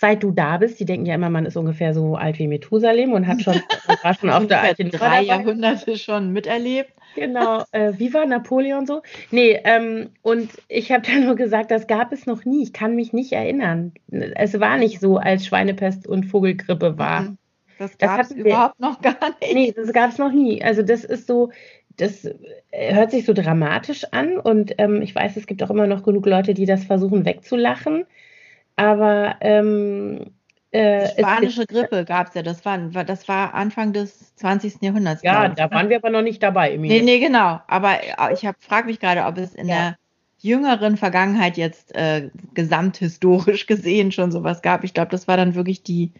Seit 0.00 0.22
du 0.22 0.30
da 0.30 0.56
bist, 0.56 0.80
die 0.80 0.86
denken 0.86 1.04
ja 1.04 1.14
immer, 1.14 1.28
man 1.28 1.44
ist 1.44 1.58
ungefähr 1.58 1.92
so 1.92 2.14
alt 2.14 2.38
wie 2.38 2.48
Methusalem 2.48 3.12
und 3.12 3.26
hat 3.26 3.42
schon, 3.42 3.54
war 4.02 4.14
schon 4.14 4.30
auf 4.30 4.46
der 4.46 4.62
alten 4.62 4.90
drei 4.90 5.20
Jahrhunderte 5.20 5.98
schon 5.98 6.32
miterlebt. 6.32 6.90
Genau, 7.16 7.64
äh, 7.72 7.92
wie 7.98 8.14
war 8.14 8.24
Napoleon 8.24 8.86
so? 8.86 9.02
Nee, 9.30 9.60
ähm, 9.64 10.08
und 10.22 10.50
ich 10.68 10.90
habe 10.90 11.02
dann 11.02 11.26
nur 11.26 11.36
gesagt, 11.36 11.70
das 11.70 11.86
gab 11.86 12.12
es 12.12 12.24
noch 12.24 12.46
nie. 12.46 12.62
Ich 12.62 12.72
kann 12.72 12.94
mich 12.94 13.12
nicht 13.12 13.32
erinnern. 13.32 13.92
Es 14.10 14.58
war 14.58 14.78
nicht 14.78 15.00
so, 15.00 15.18
als 15.18 15.44
Schweinepest 15.44 16.06
und 16.06 16.24
Vogelgrippe 16.24 16.96
war. 16.96 17.22
Mhm. 17.22 17.38
Das 17.78 17.98
gab 17.98 18.20
es 18.20 18.30
überhaupt 18.30 18.80
noch 18.80 19.02
gar 19.02 19.16
nicht. 19.40 19.54
Nee, 19.54 19.74
das 19.76 19.92
gab 19.92 20.10
es 20.10 20.18
noch 20.18 20.32
nie. 20.32 20.62
Also 20.62 20.82
das 20.82 21.04
ist 21.04 21.26
so, 21.26 21.50
das 21.98 22.24
äh, 22.24 22.94
hört 22.94 23.10
sich 23.10 23.26
so 23.26 23.34
dramatisch 23.34 24.04
an 24.12 24.38
und 24.38 24.74
ähm, 24.78 25.02
ich 25.02 25.14
weiß, 25.14 25.36
es 25.36 25.46
gibt 25.46 25.62
auch 25.62 25.70
immer 25.70 25.86
noch 25.86 26.02
genug 26.04 26.24
Leute, 26.24 26.54
die 26.54 26.64
das 26.64 26.84
versuchen 26.84 27.26
wegzulachen. 27.26 28.06
Aber 28.76 29.36
ähm, 29.40 30.32
äh, 30.72 31.08
spanische 31.18 31.66
Grippe 31.66 32.04
gab 32.04 32.28
es 32.28 32.34
ja, 32.34 32.42
das 32.42 32.64
war, 32.64 32.78
das 32.78 33.26
war 33.28 33.54
Anfang 33.54 33.92
des 33.92 34.34
20. 34.36 34.82
Jahrhunderts. 34.82 35.22
Ja, 35.22 35.48
da 35.48 35.66
ne? 35.66 35.70
waren 35.72 35.88
wir 35.88 35.96
aber 35.96 36.10
noch 36.10 36.22
nicht 36.22 36.42
dabei. 36.42 36.76
Nee, 36.76 37.02
nee, 37.02 37.18
genau. 37.18 37.60
Aber 37.66 38.02
äh, 38.02 38.34
ich 38.34 38.48
frage 38.60 38.86
mich 38.86 39.00
gerade, 39.00 39.24
ob 39.24 39.36
es 39.38 39.54
in 39.54 39.68
ja. 39.68 39.74
der 39.76 39.96
jüngeren 40.38 40.96
Vergangenheit 40.96 41.56
jetzt 41.56 41.94
äh, 41.94 42.30
gesamthistorisch 42.54 43.66
gesehen 43.66 44.12
schon 44.12 44.30
sowas 44.30 44.62
gab. 44.62 44.84
Ich 44.84 44.94
glaube, 44.94 45.10
das 45.10 45.26
war 45.26 45.36
dann 45.36 45.54
wirklich 45.54 45.82
die, 45.82 46.12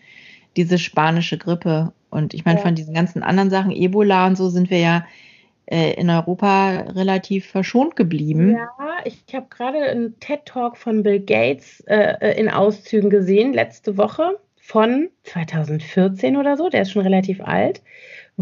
diese 0.57 0.79
spanische 0.79 1.39
Grippe. 1.39 1.93
Und 2.11 2.35
ich 2.35 2.45
meine, 2.45 2.59
ja. 2.59 2.65
von 2.65 2.75
diesen 2.75 2.93
ganzen 2.93 3.23
anderen 3.23 3.51
Sachen, 3.51 3.71
Ebola 3.71 4.27
und 4.27 4.37
so, 4.37 4.49
sind 4.49 4.69
wir 4.69 4.79
ja 4.79 5.07
in 5.67 6.11
Europa 6.11 6.81
relativ 6.97 7.47
verschont 7.47 7.95
geblieben. 7.95 8.57
Ja, 8.57 8.69
ich 9.05 9.23
habe 9.33 9.47
gerade 9.51 9.79
einen 9.79 10.19
TED-Talk 10.19 10.77
von 10.77 11.03
Bill 11.03 11.21
Gates 11.21 11.81
äh, 11.87 12.15
äh, 12.21 12.41
in 12.41 12.49
Auszügen 12.49 13.11
gesehen, 13.11 13.53
letzte 13.53 13.97
Woche 13.97 14.39
von 14.57 15.11
2014 15.25 16.37
oder 16.37 16.57
so, 16.57 16.69
der 16.69 16.83
ist 16.83 16.93
schon 16.93 17.03
relativ 17.03 17.41
alt, 17.41 17.83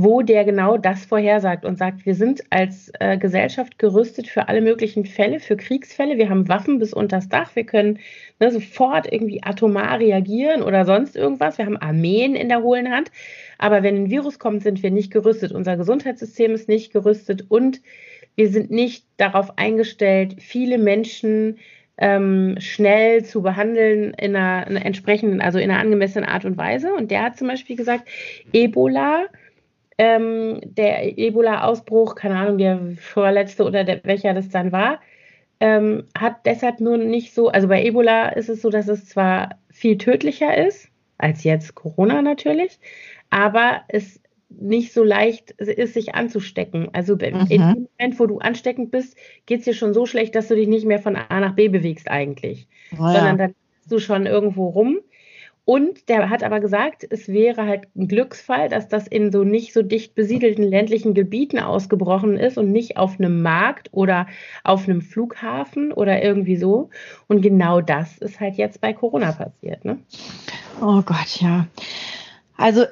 wo 0.01 0.23
der 0.23 0.45
genau 0.45 0.77
das 0.77 1.05
vorhersagt 1.05 1.65
und 1.65 1.77
sagt, 1.77 2.07
wir 2.07 2.15
sind 2.15 2.45
als 2.51 2.93
äh, 3.01 3.19
Gesellschaft 3.19 3.81
gerüstet 3.81 4.29
für 4.29 4.47
alle 4.47 4.61
möglichen 4.61 5.05
Fälle, 5.05 5.41
für 5.41 5.57
Kriegsfälle. 5.57 6.19
Wir 6.19 6.31
haben 6.31 6.49
Waffen 6.49 6.79
bis 6.79 6.95
unters 6.95 7.29
Dach. 7.29 7.57
Wir 7.57 7.65
können 7.65 7.99
ne, 8.39 8.53
sofort 8.53 9.13
irgendwie 9.13 9.43
atomar 9.43 9.99
reagieren 9.99 10.63
oder 10.63 10.85
sonst 10.85 11.17
irgendwas. 11.17 11.59
Wir 11.59 11.67
haben 11.67 11.77
Armeen 11.77 12.37
in 12.37 12.49
der 12.49 12.63
hohlen 12.63 12.93
Hand. 12.93 13.11
Aber 13.59 13.83
wenn 13.83 13.97
ein 13.97 14.09
Virus 14.09 14.39
kommt, 14.39 14.63
sind 14.63 14.85
wir 14.85 14.93
nicht 14.93 15.11
gerüstet. 15.11 15.51
Unser 15.51 15.77
Gesundheitssystem 15.77 16.53
ist 16.53 16.69
nicht 16.69 16.93
gerüstet 16.93 17.47
und 17.49 17.81
wir 18.37 18.51
sind 18.51 18.71
nicht 18.71 19.05
darauf 19.17 19.59
eingestellt, 19.59 20.37
viele 20.39 20.79
Menschen 20.79 21.59
ähm, 21.97 22.55
schnell 22.61 23.25
zu 23.25 23.43
behandeln 23.43 24.15
in 24.15 24.37
einer, 24.37 24.65
einer, 24.65 24.87
entsprechenden, 24.87 25.41
also 25.41 25.59
in 25.59 25.73
einer 25.73 25.81
angemessenen 25.81 26.29
Art 26.29 26.45
und 26.45 26.57
Weise. 26.57 26.95
Und 26.95 27.11
der 27.11 27.25
hat 27.25 27.37
zum 27.37 27.49
Beispiel 27.49 27.75
gesagt, 27.75 28.09
Ebola, 28.53 29.27
ähm, 29.99 30.61
der 30.63 31.19
Ebola-Ausbruch, 31.19 32.15
keine 32.15 32.37
Ahnung, 32.37 32.59
der 32.59 32.81
vorletzte 33.01 33.65
oder 33.65 33.85
der, 33.85 34.01
welcher 34.05 34.33
das 34.33 34.49
dann 34.49 34.73
war, 34.73 35.01
ähm, 35.61 36.05
hat 36.17 36.47
deshalb 36.47 36.81
nur 36.81 36.97
nicht 36.97 37.35
so, 37.35 37.49
also 37.49 37.67
bei 37.67 37.85
Ebola 37.85 38.29
ist 38.29 38.49
es 38.49 38.63
so, 38.63 38.71
dass 38.71 38.87
es 38.87 39.07
zwar 39.07 39.59
viel 39.71 39.99
tödlicher 39.99 40.57
ist, 40.57 40.89
als 41.19 41.43
jetzt 41.43 41.75
Corona 41.75 42.23
natürlich, 42.23 42.79
aber 43.31 43.83
es 43.89 44.21
nicht 44.51 44.93
so 44.93 45.05
leicht 45.05 45.51
ist, 45.53 45.95
sich 45.95 46.15
anzustecken. 46.15 46.89
Also 46.93 47.17
mhm. 47.17 47.47
in 47.49 47.49
dem 47.49 47.89
Moment, 47.99 48.19
wo 48.19 48.27
du 48.27 48.39
ansteckend 48.39 48.91
bist, 48.91 49.17
geht 49.47 49.61
es 49.61 49.65
dir 49.67 49.75
schon 49.75 49.93
so 49.93 50.07
schlecht, 50.07 50.35
dass 50.35 50.49
du 50.49 50.55
dich 50.55 50.69
nicht 50.69 50.87
mehr 50.87 51.01
von 51.01 51.17
A 51.17 51.41
nach 51.41 51.55
B 51.55 51.69
bewegst 51.69 52.11
eigentlich, 52.11 52.67
oh 52.93 53.03
ja. 53.03 53.13
sondern 53.13 53.39
dann 53.39 53.55
bist 53.81 53.93
du 53.93 53.99
schon 53.99 54.27
irgendwo 54.27 54.69
rum. 54.69 55.01
Und 55.69 56.09
der 56.09 56.31
hat 56.31 56.43
aber 56.43 56.61
gesagt, 56.61 57.07
es 57.11 57.29
wäre 57.29 57.67
halt 57.67 57.89
ein 57.95 58.09
Glücksfall, 58.09 58.71
dass 58.71 58.89
das 58.89 59.07
in 59.07 59.31
so 59.31 59.45
nicht 59.45 59.75
so 59.75 59.83
dicht 59.83 60.15
besiedelten 60.15 60.65
ländlichen 60.65 61.13
Gebieten 61.13 61.59
ausgebrochen 61.59 62.39
ist 62.39 62.57
und 62.57 62.73
nicht 62.73 62.97
auf 62.97 63.21
einem 63.21 63.43
Markt 63.43 63.91
oder 63.93 64.29
auf 64.65 64.89
einem 64.89 65.03
Flughafen 65.03 65.93
oder 65.93 66.25
irgendwie 66.25 66.57
so. 66.57 66.89
Und 67.27 67.43
genau 67.43 67.83
das 67.83 68.17
ist 68.17 68.41
halt 68.41 68.55
jetzt 68.55 68.81
bei 68.81 68.95
Corona 68.95 69.33
passiert. 69.33 69.85
Ne? 69.85 69.99
Oh 70.81 71.03
Gott, 71.03 71.39
ja. 71.43 71.67
Also, 72.59 72.85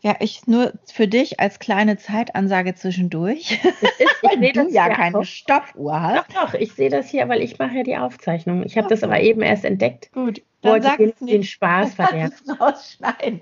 ja, 0.00 0.14
ich 0.20 0.46
nur 0.46 0.72
für 0.86 1.08
dich 1.08 1.40
als 1.40 1.58
kleine 1.58 1.96
Zeitansage 1.96 2.76
zwischendurch. 2.76 3.52
Ist, 3.52 4.22
weil 4.22 4.52
du 4.52 4.68
ja 4.70 4.88
keine 4.88 5.18
auch. 5.18 5.24
Stoppuhr 5.24 6.00
hast. 6.00 6.28
Doch, 6.30 6.46
doch, 6.46 6.54
ich 6.54 6.72
sehe 6.72 6.88
das 6.88 7.08
hier, 7.08 7.28
weil 7.28 7.42
ich 7.42 7.58
mache 7.58 7.78
ja 7.78 7.82
die 7.82 7.96
Aufzeichnung. 7.96 8.62
Ich 8.64 8.78
habe 8.78 8.88
das 8.88 9.02
aber 9.02 9.20
eben 9.20 9.42
erst 9.42 9.64
entdeckt. 9.64 10.12
Gut, 10.12 10.42
dann 10.62 10.84
wollte 10.84 11.12
den, 11.18 11.26
den 11.26 11.42
Spaß 11.42 11.94
verderben. 11.94 12.32
rausschneiden. 12.60 13.40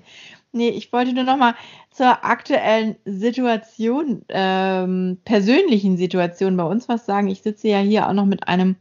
Nee, 0.51 0.69
ich 0.69 0.91
wollte 0.91 1.13
nur 1.13 1.23
noch 1.25 1.37
mal 1.37 1.53
zur 1.91 2.25
aktuellen 2.25 2.95
Situation, 3.05 4.25
ähm, 4.29 5.19
persönlichen 5.23 5.95
Situation 5.95 6.57
bei 6.57 6.63
uns 6.63 6.89
was 6.89 7.05
sagen. 7.05 7.27
Ich 7.27 7.43
sitze 7.43 7.67
ja 7.67 7.79
hier 7.79 8.09
auch 8.09 8.13
noch 8.13 8.25
mit 8.25 8.47
einem 8.47 8.77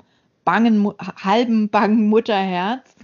bangen, 0.47 0.93
halben 1.23 1.69
bangen 1.69 2.09
Mutterherz, 2.09 2.97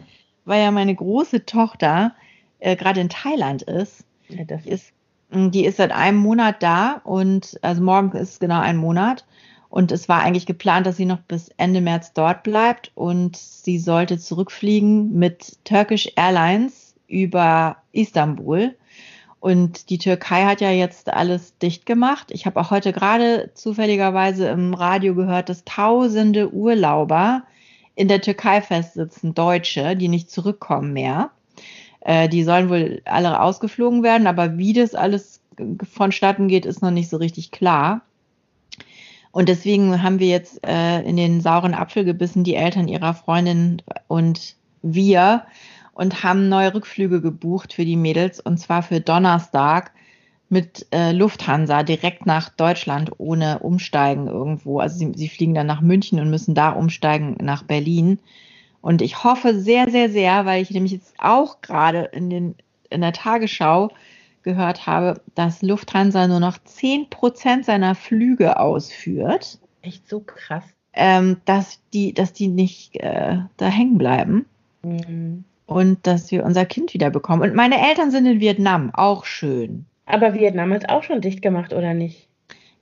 weil 0.47 0.63
ja 0.63 0.71
meine 0.71 0.95
große 0.95 1.45
Tochter 1.45 2.15
äh, 2.59 2.77
gerade 2.77 3.01
in 3.01 3.09
Thailand 3.09 3.63
ist. 3.63 4.05
Ja, 4.29 4.45
die, 4.45 4.69
ist 4.69 4.93
mm, 5.31 5.51
die 5.51 5.65
ist 5.65 5.77
seit 5.77 5.93
einem 5.93 6.19
Monat 6.19 6.63
da 6.63 7.01
und 7.05 7.59
also 7.63 7.83
morgen 7.83 8.13
ist 8.13 8.41
genau 8.41 8.61
ein 8.61 8.77
Monat. 8.77 9.25
Und 9.69 9.93
es 9.93 10.09
war 10.09 10.23
eigentlich 10.23 10.47
geplant, 10.47 10.87
dass 10.87 10.97
sie 10.97 11.05
noch 11.05 11.21
bis 11.21 11.51
Ende 11.57 11.81
März 11.81 12.13
dort 12.13 12.45
bleibt 12.45 12.93
und 12.95 13.37
sie 13.37 13.79
sollte 13.79 14.19
zurückfliegen 14.19 15.13
mit 15.19 15.59
Turkish 15.65 16.09
Airlines 16.17 16.95
über 17.09 17.77
Istanbul. 17.93 18.75
Und 19.41 19.91
die 19.91 19.99
Türkei 19.99 20.45
hat 20.45 20.61
ja 20.61 20.71
jetzt 20.71 21.13
alles 21.13 21.59
dicht 21.59 21.85
gemacht. 21.87 22.31
Ich 22.31 22.47
habe 22.47 22.59
auch 22.61 22.71
heute 22.71 22.93
gerade 22.93 23.51
zufälligerweise 23.55 24.49
im 24.49 24.75
Radio 24.75 25.15
gehört, 25.15 25.49
dass 25.49 25.65
tausende 25.65 26.53
Urlauber 26.53 27.43
in 27.95 28.09
der 28.09 28.21
Türkei 28.21 28.61
festsitzen, 28.61 29.35
Deutsche, 29.35 29.97
die 29.97 30.09
nicht 30.09 30.31
zurückkommen 30.31 30.93
mehr. 30.93 31.31
Äh, 32.07 32.29
die 32.29 32.45
sollen 32.45 32.71
wohl 32.71 33.03
alle 33.05 33.41
ausgeflogen 33.41 34.05
werden, 34.05 34.29
aber 34.29 34.57
wie 34.59 34.73
das 34.73 34.95
alles 34.95 35.41
vonstatten 35.83 36.47
geht, 36.47 36.65
ist 36.65 36.81
noch 36.81 36.93
nicht 36.93 37.09
so 37.09 37.17
richtig 37.17 37.51
klar. 37.51 38.03
Und 39.33 39.49
deswegen 39.49 40.05
haben 40.05 40.21
wir 40.21 40.29
jetzt 40.29 40.65
äh, 40.65 41.03
in 41.03 41.17
den 41.17 41.41
sauren 41.41 41.75
Apfel 41.75 42.05
gebissen, 42.05 42.45
die 42.45 42.55
Eltern 42.55 42.87
ihrer 42.87 43.13
Freundin 43.13 43.83
und 44.07 44.55
wir, 44.83 45.47
und 45.95 46.23
haben 46.23 46.49
neue 46.49 46.75
Rückflüge 46.75 47.21
gebucht 47.21 47.73
für 47.73 47.85
die 47.85 47.97
Mädels, 47.97 48.39
und 48.39 48.59
zwar 48.59 48.85
für 48.85 49.01
Donnerstag 49.01 49.91
mit 50.49 50.87
äh, 50.93 51.11
Lufthansa 51.11 51.83
direkt 51.83 52.25
nach 52.25 52.51
Deutschland 52.51 53.11
ohne 53.19 53.59
Umsteigen 53.59 54.29
irgendwo. 54.29 54.79
Also 54.79 54.97
sie, 54.99 55.13
sie 55.17 55.29
fliegen 55.29 55.55
dann 55.55 55.67
nach 55.67 55.81
München 55.81 56.21
und 56.21 56.31
müssen 56.31 56.55
da 56.55 56.71
umsteigen 56.71 57.37
nach 57.41 57.65
Berlin. 57.65 58.21
Und 58.87 59.03
ich 59.03 59.25
hoffe 59.25 59.59
sehr, 59.59 59.91
sehr, 59.91 60.09
sehr, 60.11 60.47
weil 60.47 60.63
ich 60.63 60.71
nämlich 60.71 60.93
jetzt 60.93 61.13
auch 61.19 61.61
gerade 61.61 62.09
in, 62.13 62.31
den, 62.31 62.55
in 62.89 63.01
der 63.01 63.13
Tagesschau 63.13 63.91
gehört 64.45 64.87
habe, 64.87 65.21
dass 65.35 65.61
Lufthansa 65.61 66.29
nur 66.29 66.39
noch 66.39 66.57
10% 66.57 67.65
seiner 67.65 67.97
Flüge 67.97 68.61
ausführt. 68.61 69.59
Echt 69.83 70.09
so 70.09 70.21
krass. 70.21 70.63
Ähm, 70.93 71.39
dass, 71.47 71.81
die, 71.95 72.15
dass 72.15 72.33
die 72.33 72.47
nicht 72.47 72.95
äh, 73.01 73.39
da 73.57 73.67
hängen 73.67 73.99
bleiben. 73.99 74.47
Mhm. 74.85 75.43
Und 75.67 76.07
dass 76.07 76.31
wir 76.31 76.45
unser 76.45 76.65
Kind 76.65 76.95
wieder 76.95 77.11
bekommen. 77.11 77.43
Und 77.43 77.57
meine 77.57 77.89
Eltern 77.89 78.13
sind 78.13 78.25
in 78.27 78.39
Vietnam, 78.39 78.95
auch 78.95 79.25
schön. 79.25 79.85
Aber 80.05 80.33
Vietnam 80.33 80.73
hat 80.73 80.91
auch 80.91 81.03
schon 81.03 81.21
dicht 81.21 81.43
gemacht, 81.43 81.73
oder 81.73 81.93
nicht? 81.93 82.26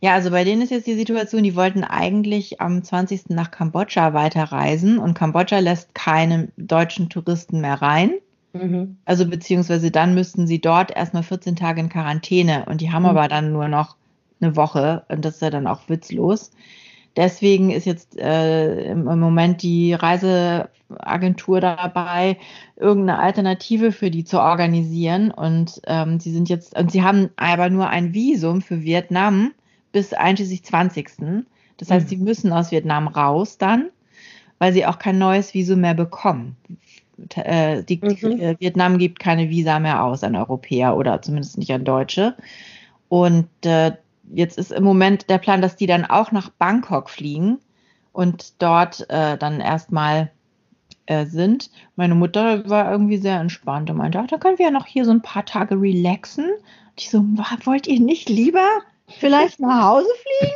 Ja, 0.05 0.13
also 0.13 0.33
bei 0.33 0.45
denen 0.45 0.61
ist 0.61 0.71
jetzt 0.71 0.87
die 0.87 0.97
Situation, 0.97 1.45
die 1.45 1.57
wollten 1.57 1.83
eigentlich 1.83 2.61
am 2.61 2.83
20. 2.85 3.31
nach 3.31 3.51
Kambodscha 3.51 4.13
weiterreisen 4.13 4.99
und 4.99 5.15
Kambodscha 5.15 5.61
lässt 5.61 5.95
keine 5.95 6.49
deutschen 6.59 7.09
Touristen 7.09 7.63
mehr 7.63 7.81
rein. 7.81 8.11
Mhm. 8.53 8.99
Also 9.07 9.27
beziehungsweise 9.27 9.91
dann 9.91 10.15
müssten 10.15 10.47
sie 10.47 10.61
dort 10.61 10.95
erstmal 10.95 11.23
14 11.23 11.57
Tage 11.57 11.81
in 11.81 11.89
Quarantäne 11.89 12.67
und 12.67 12.83
die 12.83 12.93
haben 12.93 13.05
mhm. 13.05 13.09
aber 13.09 13.29
dann 13.29 13.51
nur 13.51 13.69
noch 13.69 13.97
eine 14.43 14.57
Woche 14.57 15.07
und 15.09 15.25
das 15.25 15.37
ist 15.37 15.41
ja 15.41 15.49
dann 15.49 15.67
auch 15.67 15.89
witzlos. 15.89 16.51
Deswegen 17.17 17.71
ist 17.71 17.87
jetzt 17.87 18.19
äh, 18.19 18.91
im, 18.91 19.05
Moment 19.05 19.63
die 19.63 19.95
Reiseagentur 19.95 21.63
dabei, 21.63 22.37
irgendeine 22.77 23.21
Alternative 23.21 23.91
für 23.91 24.11
die 24.11 24.25
zu 24.25 24.39
organisieren. 24.39 25.31
Und 25.31 25.81
ähm, 25.87 26.21
sie 26.21 26.33
sind 26.33 26.51
jetzt, 26.51 26.79
und 26.79 26.93
sie 26.93 27.03
haben 27.03 27.31
aber 27.37 27.71
nur 27.71 27.89
ein 27.89 28.13
Visum 28.13 28.61
für 28.61 28.83
Vietnam 28.83 29.53
bis 29.95 30.13
einschließlich 30.13 30.65
20. 30.65 31.45
Das 31.79 31.91
heißt, 31.91 32.07
mhm. 32.07 32.09
sie 32.09 32.17
müssen 32.17 32.53
aus 32.53 32.73
Vietnam 32.73 33.07
raus 33.07 33.59
dann, 33.59 33.91
weil 34.59 34.73
sie 34.73 34.85
auch 34.85 34.99
kein 34.99 35.19
neues 35.19 35.55
Visum 35.55 35.81
mehr 35.81 35.95
bekommen. 35.95 36.57
Äh, 37.37 37.85
die, 37.85 38.01
mhm. 38.03 38.41
Äh, 38.41 38.57
Vietnam 38.59 38.99
gibt 38.99 39.21
keine 39.21 39.49
Visa 39.49 39.79
mehr 39.79 40.03
aus 40.03 40.25
an 40.25 40.35
Europäer 40.35 40.97
oder 40.97 41.23
zumindest 41.23 41.59
nicht 41.59 41.73
an 41.73 41.85
Deutsche. 41.85 42.35
Und 43.09 43.49
äh, 43.65 43.93
jetzt 44.33 44.59
ist 44.59 44.73
im 44.73 44.83
Moment 44.83 45.31
der 45.31 45.39
Plan, 45.39 45.63
dass 45.63 45.77
die 45.77 45.87
dann 45.87 46.05
auch 46.05 46.33
nach 46.33 46.51
Bangkok 46.51 47.09
fliegen 47.09 47.59
und 48.13 48.61
dort 48.61 49.09
äh, 49.11 49.39
dann 49.39 49.61
erstmal 49.61 50.33
äh, 51.07 51.27
sind. 51.27 51.71
Meine 51.95 52.17
Mutter 52.17 52.69
war 52.69 52.91
irgendwie 52.91 53.19
sehr 53.19 53.39
entspannt 53.39 53.91
und 53.91 53.99
meinte, 53.99 54.19
ach, 54.19 54.27
da 54.27 54.39
können 54.39 54.59
wir 54.59 54.67
ja 54.67 54.73
noch 54.73 54.87
hier 54.87 55.05
so 55.05 55.13
ein 55.13 55.23
paar 55.23 55.45
Tage 55.45 55.81
relaxen. 55.81 56.47
Und 56.47 57.01
ich 57.01 57.11
so, 57.11 57.23
wollt 57.65 57.87
ihr 57.87 58.01
nicht 58.01 58.29
lieber 58.29 58.67
vielleicht 59.09 59.61
nach 59.61 59.85
Hause 59.85 60.09
fliegen? 60.23 60.55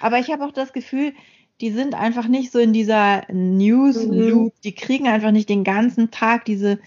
Aber 0.00 0.18
ich 0.18 0.30
habe 0.30 0.44
auch 0.44 0.52
das 0.52 0.72
Gefühl, 0.72 1.12
die 1.60 1.70
sind 1.70 1.94
einfach 1.94 2.28
nicht 2.28 2.52
so 2.52 2.58
in 2.58 2.72
dieser 2.72 3.22
News-Loop. 3.32 4.54
Mhm. 4.54 4.60
Die 4.64 4.74
kriegen 4.74 5.08
einfach 5.08 5.30
nicht 5.30 5.48
den 5.48 5.64
ganzen 5.64 6.10
Tag 6.10 6.44
diese 6.44 6.78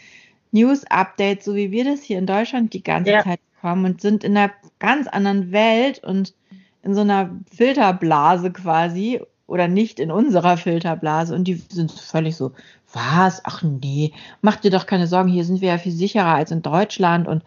News-Updates, 0.52 1.46
so 1.46 1.56
wie 1.56 1.72
wir 1.72 1.86
das 1.86 2.02
hier 2.02 2.20
in 2.20 2.28
Deutschland 2.28 2.74
die 2.74 2.84
ganze 2.84 3.12
ja. 3.12 3.24
Zeit 3.24 3.40
bekommen 3.56 3.86
und 3.86 4.02
sind 4.02 4.24
in 4.24 4.38
einer 4.38 4.52
ganz 4.80 5.08
anderen 5.08 5.52
Welt 5.52 6.04
und 6.04 6.34
in 6.84 6.94
so 6.94 7.02
einer 7.02 7.36
Filterblase 7.56 8.52
quasi 8.52 9.22
oder 9.48 9.68
nicht 9.68 10.00
in 10.00 10.12
unserer 10.12 10.58
Filterblase 10.58 11.34
und 11.34 11.46
die 11.46 11.56
sind 11.56 11.92
völlig 11.92 12.36
so, 12.36 12.52
was? 12.94 13.42
Ach 13.44 13.64
nee, 13.64 14.14
mach 14.42 14.58
dir 14.58 14.72
doch 14.72 14.86
keine 14.86 15.08
Sorgen, 15.08 15.30
hier 15.30 15.46
sind 15.46 15.62
wir 15.62 15.70
ja 15.70 15.78
viel 15.78 15.92
sicherer 15.92 16.36
als 16.36 16.52
in 16.52 16.62
Deutschland 16.62 17.28
und 17.28 17.44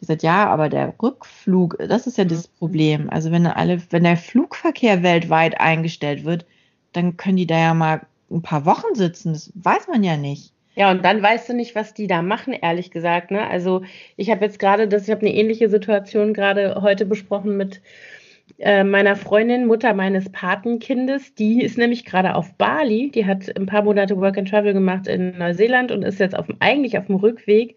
die 0.00 0.04
sagt, 0.04 0.22
ja, 0.22 0.46
aber 0.46 0.68
der 0.68 0.94
Rückflug, 1.02 1.76
das 1.88 2.06
ist 2.06 2.18
ja 2.18 2.24
das 2.24 2.46
Problem. 2.46 3.10
Also 3.10 3.32
wenn 3.32 3.46
alle, 3.46 3.82
wenn 3.90 4.04
der 4.04 4.16
Flugverkehr 4.16 5.02
weltweit 5.02 5.60
eingestellt 5.60 6.24
wird, 6.24 6.46
dann 6.92 7.16
können 7.16 7.36
die 7.36 7.46
da 7.46 7.58
ja 7.58 7.74
mal 7.74 8.02
ein 8.30 8.42
paar 8.42 8.64
Wochen 8.64 8.94
sitzen. 8.94 9.32
Das 9.32 9.52
weiß 9.54 9.88
man 9.88 10.04
ja 10.04 10.16
nicht. 10.16 10.52
Ja, 10.76 10.92
und 10.92 11.04
dann 11.04 11.20
weißt 11.20 11.48
du 11.48 11.54
nicht, 11.54 11.74
was 11.74 11.92
die 11.92 12.06
da 12.06 12.22
machen, 12.22 12.52
ehrlich 12.52 12.92
gesagt. 12.92 13.32
Ne? 13.32 13.44
Also 13.48 13.82
ich 14.16 14.30
habe 14.30 14.44
jetzt 14.44 14.60
gerade, 14.60 14.86
das, 14.86 15.04
ich 15.04 15.10
habe 15.10 15.22
eine 15.22 15.34
ähnliche 15.34 15.68
Situation 15.68 16.32
gerade 16.32 16.80
heute 16.80 17.04
besprochen 17.04 17.56
mit 17.56 17.80
äh, 18.58 18.84
meiner 18.84 19.16
Freundin, 19.16 19.66
Mutter 19.66 19.92
meines 19.94 20.30
Patenkindes. 20.30 21.34
Die 21.34 21.62
ist 21.62 21.78
nämlich 21.78 22.04
gerade 22.04 22.36
auf 22.36 22.54
Bali. 22.54 23.10
Die 23.12 23.26
hat 23.26 23.56
ein 23.56 23.66
paar 23.66 23.82
Monate 23.82 24.16
Work 24.18 24.38
and 24.38 24.48
Travel 24.48 24.72
gemacht 24.72 25.08
in 25.08 25.36
Neuseeland 25.36 25.90
und 25.90 26.02
ist 26.02 26.20
jetzt 26.20 26.36
auf, 26.36 26.46
eigentlich 26.60 26.96
auf 26.96 27.06
dem 27.06 27.16
Rückweg 27.16 27.74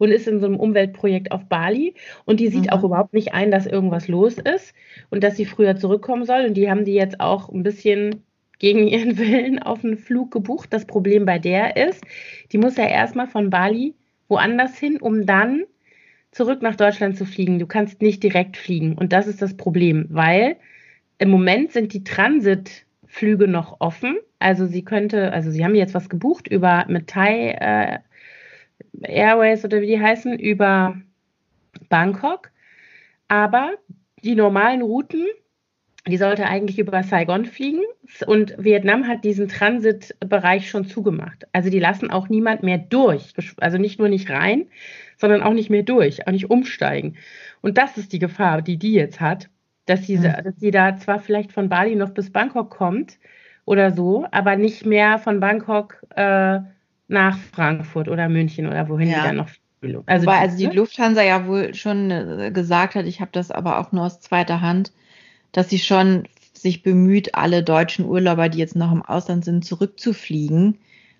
und 0.00 0.10
ist 0.10 0.26
in 0.26 0.40
so 0.40 0.46
einem 0.46 0.56
Umweltprojekt 0.56 1.30
auf 1.30 1.44
Bali. 1.44 1.94
Und 2.24 2.40
die 2.40 2.48
sieht 2.48 2.64
mhm. 2.64 2.70
auch 2.70 2.82
überhaupt 2.82 3.12
nicht 3.12 3.34
ein, 3.34 3.50
dass 3.50 3.66
irgendwas 3.66 4.08
los 4.08 4.38
ist 4.38 4.74
und 5.10 5.22
dass 5.22 5.36
sie 5.36 5.44
früher 5.44 5.76
zurückkommen 5.76 6.24
soll. 6.24 6.46
Und 6.46 6.54
die 6.54 6.70
haben 6.70 6.86
die 6.86 6.94
jetzt 6.94 7.20
auch 7.20 7.50
ein 7.50 7.62
bisschen 7.62 8.22
gegen 8.58 8.88
ihren 8.88 9.18
Willen 9.18 9.58
auf 9.60 9.84
einen 9.84 9.98
Flug 9.98 10.30
gebucht. 10.30 10.72
Das 10.72 10.86
Problem 10.86 11.26
bei 11.26 11.38
der 11.38 11.76
ist, 11.76 12.02
die 12.50 12.58
muss 12.58 12.78
ja 12.78 12.88
erstmal 12.88 13.26
von 13.26 13.50
Bali 13.50 13.94
woanders 14.28 14.78
hin, 14.78 14.96
um 14.96 15.26
dann 15.26 15.64
zurück 16.32 16.62
nach 16.62 16.76
Deutschland 16.76 17.18
zu 17.18 17.26
fliegen. 17.26 17.58
Du 17.58 17.66
kannst 17.66 18.00
nicht 18.00 18.22
direkt 18.22 18.56
fliegen. 18.56 18.96
Und 18.96 19.12
das 19.12 19.26
ist 19.26 19.42
das 19.42 19.54
Problem, 19.54 20.06
weil 20.08 20.56
im 21.18 21.28
Moment 21.28 21.72
sind 21.72 21.92
die 21.92 22.04
Transitflüge 22.04 23.48
noch 23.48 23.76
offen. 23.80 24.16
Also 24.38 24.64
sie 24.64 24.82
könnte, 24.82 25.30
also 25.34 25.50
sie 25.50 25.62
haben 25.62 25.74
jetzt 25.74 25.92
was 25.92 26.08
gebucht 26.08 26.48
über 26.48 26.86
mit 26.88 27.08
Thai 27.08 27.50
äh, 27.60 27.98
Airways 29.02 29.64
oder 29.64 29.80
wie 29.80 29.86
die 29.86 30.00
heißen, 30.00 30.38
über 30.38 30.96
Bangkok. 31.88 32.50
Aber 33.28 33.72
die 34.22 34.34
normalen 34.34 34.82
Routen 34.82 35.26
die 36.08 36.16
sollte 36.16 36.46
eigentlich 36.46 36.78
über 36.78 37.02
Saigon 37.02 37.44
fliegen 37.44 37.82
und 38.26 38.54
Vietnam 38.58 39.06
hat 39.06 39.22
diesen 39.22 39.48
Transitbereich 39.48 40.70
schon 40.70 40.86
zugemacht. 40.86 41.46
Also 41.52 41.68
die 41.68 41.78
lassen 41.78 42.10
auch 42.10 42.28
niemand 42.28 42.62
mehr 42.62 42.78
durch, 42.78 43.34
also 43.58 43.76
nicht 43.76 43.98
nur 43.98 44.08
nicht 44.08 44.30
rein, 44.30 44.66
sondern 45.18 45.42
auch 45.42 45.52
nicht 45.52 45.68
mehr 45.68 45.82
durch, 45.82 46.26
auch 46.26 46.32
nicht 46.32 46.50
umsteigen. 46.50 47.16
Und 47.60 47.76
das 47.76 47.98
ist 47.98 48.14
die 48.14 48.18
Gefahr, 48.18 48.62
die 48.62 48.78
die 48.78 48.94
jetzt 48.94 49.20
hat, 49.20 49.50
dass 49.84 50.06
sie, 50.06 50.16
mhm. 50.16 50.32
dass 50.42 50.58
sie 50.58 50.70
da 50.70 50.96
zwar 50.96 51.18
vielleicht 51.18 51.52
von 51.52 51.68
Bali 51.68 51.94
noch 51.96 52.10
bis 52.10 52.30
Bangkok 52.30 52.70
kommt 52.70 53.18
oder 53.66 53.90
so, 53.90 54.26
aber 54.30 54.56
nicht 54.56 54.86
mehr 54.86 55.18
von 55.18 55.38
Bangkok 55.38 56.02
äh, 56.16 56.60
nach 57.10 57.38
Frankfurt 57.52 58.08
oder 58.08 58.28
München 58.28 58.66
oder 58.66 58.88
wohin 58.88 59.08
ja. 59.08 59.18
die 59.18 59.26
dann 59.26 59.36
noch 59.36 59.50
also, 60.06 60.26
Wobei, 60.26 60.38
also 60.40 60.58
die 60.58 60.66
Lufthansa 60.66 61.22
ja 61.22 61.46
wohl 61.46 61.74
schon 61.74 62.10
äh, 62.10 62.50
gesagt 62.52 62.94
hat, 62.94 63.06
ich 63.06 63.22
habe 63.22 63.30
das 63.32 63.50
aber 63.50 63.78
auch 63.78 63.92
nur 63.92 64.04
aus 64.04 64.20
zweiter 64.20 64.60
Hand, 64.60 64.92
dass 65.52 65.70
sie 65.70 65.78
schon 65.78 66.24
sich 66.52 66.82
bemüht, 66.82 67.34
alle 67.34 67.62
deutschen 67.62 68.04
Urlauber, 68.04 68.50
die 68.50 68.58
jetzt 68.58 68.76
noch 68.76 68.92
im 68.92 69.02
Ausland 69.02 69.46
sind, 69.46 69.64
zurückzufliegen. 69.64 70.76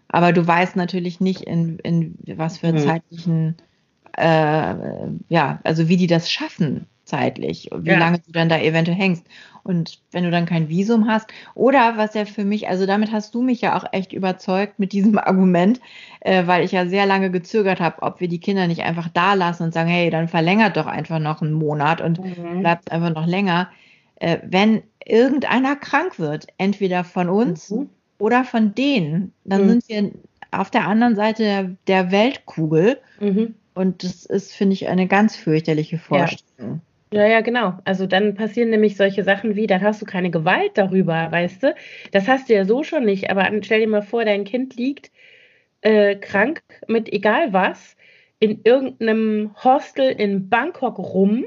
Aber 0.09 0.35
du 0.35 0.47
weißt 0.47 0.77
natürlich 0.77 1.21
nicht, 1.21 1.41
in, 1.41 1.79
in 1.79 2.19
was 2.37 2.59
für 2.59 2.73
mhm. 2.73 2.79
zeitlichen, 2.79 3.57
äh, 4.19 4.75
ja, 5.31 5.61
also 5.65 5.89
wie 5.89 5.97
die 5.97 6.07
das 6.07 6.31
schaffen 6.31 6.87
zeitlich, 7.11 7.69
wie 7.75 7.91
ja. 7.91 7.99
lange 7.99 8.21
du 8.21 8.33
dann 8.33 8.49
da 8.49 8.59
eventuell 8.59 8.97
hängst. 8.97 9.27
Und 9.63 10.01
wenn 10.11 10.25
du 10.25 10.31
dann 10.31 10.47
kein 10.47 10.71
Visum 10.71 11.07
hast, 11.07 11.29
oder 11.55 11.99
was 11.99 12.15
ja 12.15 12.25
für 12.25 12.45
mich, 12.45 12.69
also 12.69 12.87
damit 12.87 13.13
hast 13.13 13.35
du 13.35 13.43
mich 13.43 13.61
ja 13.61 13.77
auch 13.77 13.85
echt 13.93 14.13
überzeugt 14.13 14.79
mit 14.79 14.93
diesem 14.93 15.19
Argument, 15.19 15.81
äh, 16.21 16.47
weil 16.47 16.65
ich 16.65 16.73
ja 16.73 16.87
sehr 16.87 17.05
lange 17.05 17.31
gezögert 17.31 17.81
habe, 17.81 18.03
ob 18.03 18.21
wir 18.21 18.29
die 18.29 18.41
Kinder 18.41 18.67
nicht 18.67 18.83
einfach 18.83 19.09
da 19.09 19.35
lassen 19.35 19.65
und 19.65 19.75
sagen, 19.75 19.91
hey, 19.91 20.09
dann 20.09 20.29
verlängert 20.29 20.77
doch 20.77 20.87
einfach 20.87 21.19
noch 21.19 21.43
einen 21.43 21.53
Monat 21.53 22.01
und 22.01 22.19
mhm. 22.25 22.61
bleibt 22.61 22.91
einfach 22.91 23.13
noch 23.13 23.27
länger 23.27 23.69
äh, 24.21 24.39
wenn 24.45 24.83
irgendeiner 25.05 25.75
krank 25.75 26.19
wird, 26.19 26.47
entweder 26.59 27.03
von 27.05 27.29
uns 27.29 27.71
mhm. 27.71 27.89
oder 28.19 28.45
von 28.45 28.75
denen, 28.75 29.33
dann 29.45 29.65
mhm. 29.65 29.81
sind 29.81 29.89
wir 29.89 30.11
auf 30.53 30.71
der 30.71 30.87
anderen 30.87 31.17
Seite 31.17 31.43
der, 31.43 31.77
der 31.87 32.13
Weltkugel. 32.13 33.01
Mhm. 33.19 33.55
Und 33.75 34.05
das 34.05 34.27
ist, 34.27 34.53
finde 34.53 34.75
ich, 34.75 34.89
eine 34.89 35.09
ganz 35.09 35.37
fürchterliche 35.37 35.99
Vorstellung. 35.99 36.47
Ja. 36.59 36.79
Ja. 37.13 37.27
Ja, 37.27 37.41
genau. 37.41 37.79
Also 37.85 38.07
dann 38.07 38.35
passieren 38.35 38.71
nämlich 38.71 38.97
solche 38.97 39.25
Sachen 39.25 39.57
wie, 39.57 39.67
dann 39.67 39.83
hast 39.83 40.01
du 40.01 40.07
keine 40.07 40.31
Gewalt 40.31 40.73
darüber, 40.75 41.31
weißt 41.31 41.63
du? 41.63 41.75
Das 42.13 42.29
hast 42.29 42.49
du 42.49 42.55
ja 42.55 42.65
so 42.65 42.83
schon 42.83 43.05
nicht. 43.05 43.31
Aber 43.31 43.49
stell 43.63 43.81
dir 43.81 43.89
mal 43.89 44.03
vor, 44.03 44.25
dein 44.25 44.45
Kind 44.45 44.77
liegt 44.77 45.11
äh, 45.83 46.17
krank 46.17 46.63
mit 46.89 47.13
egal 47.13 47.53
was 47.53 47.97
in 48.39 48.61
irgendeinem 48.65 49.55
Hostel 49.63 50.11
in 50.11 50.49
Bangkok 50.49 50.99
rum 50.99 51.47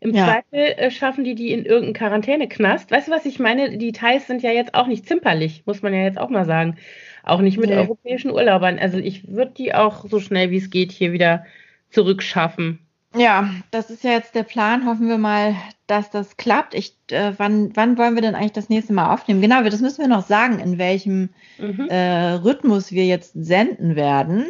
im 0.00 0.14
ja. 0.14 0.24
Zweifel 0.24 0.60
äh, 0.76 0.90
schaffen 0.90 1.24
die 1.24 1.34
die 1.34 1.52
in 1.52 1.64
irgendeinen 1.64 1.94
Quarantäneknast. 1.94 2.90
Weißt 2.90 3.08
du, 3.08 3.12
was 3.12 3.26
ich 3.26 3.38
meine? 3.38 3.78
Die 3.78 3.92
Thais 3.92 4.26
sind 4.26 4.42
ja 4.42 4.50
jetzt 4.50 4.74
auch 4.74 4.86
nicht 4.86 5.06
zimperlich, 5.06 5.62
muss 5.66 5.82
man 5.82 5.94
ja 5.94 6.02
jetzt 6.02 6.18
auch 6.18 6.28
mal 6.28 6.44
sagen. 6.44 6.76
Auch 7.22 7.40
nicht 7.40 7.58
mit 7.58 7.70
nee. 7.70 7.76
europäischen 7.76 8.30
Urlaubern. 8.30 8.78
Also 8.78 8.98
ich 8.98 9.28
würde 9.28 9.52
die 9.52 9.74
auch 9.74 10.06
so 10.08 10.20
schnell 10.20 10.50
wie 10.50 10.58
es 10.58 10.70
geht 10.70 10.92
hier 10.92 11.12
wieder 11.12 11.44
zurückschaffen. 11.90 12.85
Ja, 13.16 13.50
das 13.70 13.90
ist 13.90 14.04
ja 14.04 14.12
jetzt 14.12 14.34
der 14.34 14.42
Plan. 14.42 14.86
Hoffen 14.86 15.08
wir 15.08 15.18
mal, 15.18 15.54
dass 15.86 16.10
das 16.10 16.36
klappt. 16.36 16.74
Ich, 16.74 16.94
äh, 17.10 17.32
wann, 17.36 17.74
wann 17.74 17.96
wollen 17.98 18.14
wir 18.14 18.22
denn 18.22 18.34
eigentlich 18.34 18.52
das 18.52 18.68
nächste 18.68 18.92
Mal 18.92 19.12
aufnehmen? 19.12 19.40
Genau, 19.40 19.62
das 19.62 19.80
müssen 19.80 20.00
wir 20.00 20.08
noch 20.08 20.26
sagen, 20.26 20.58
in 20.58 20.78
welchem 20.78 21.30
mhm. 21.58 21.88
äh, 21.88 22.32
Rhythmus 22.32 22.92
wir 22.92 23.04
jetzt 23.04 23.32
senden 23.34 23.96
werden. 23.96 24.46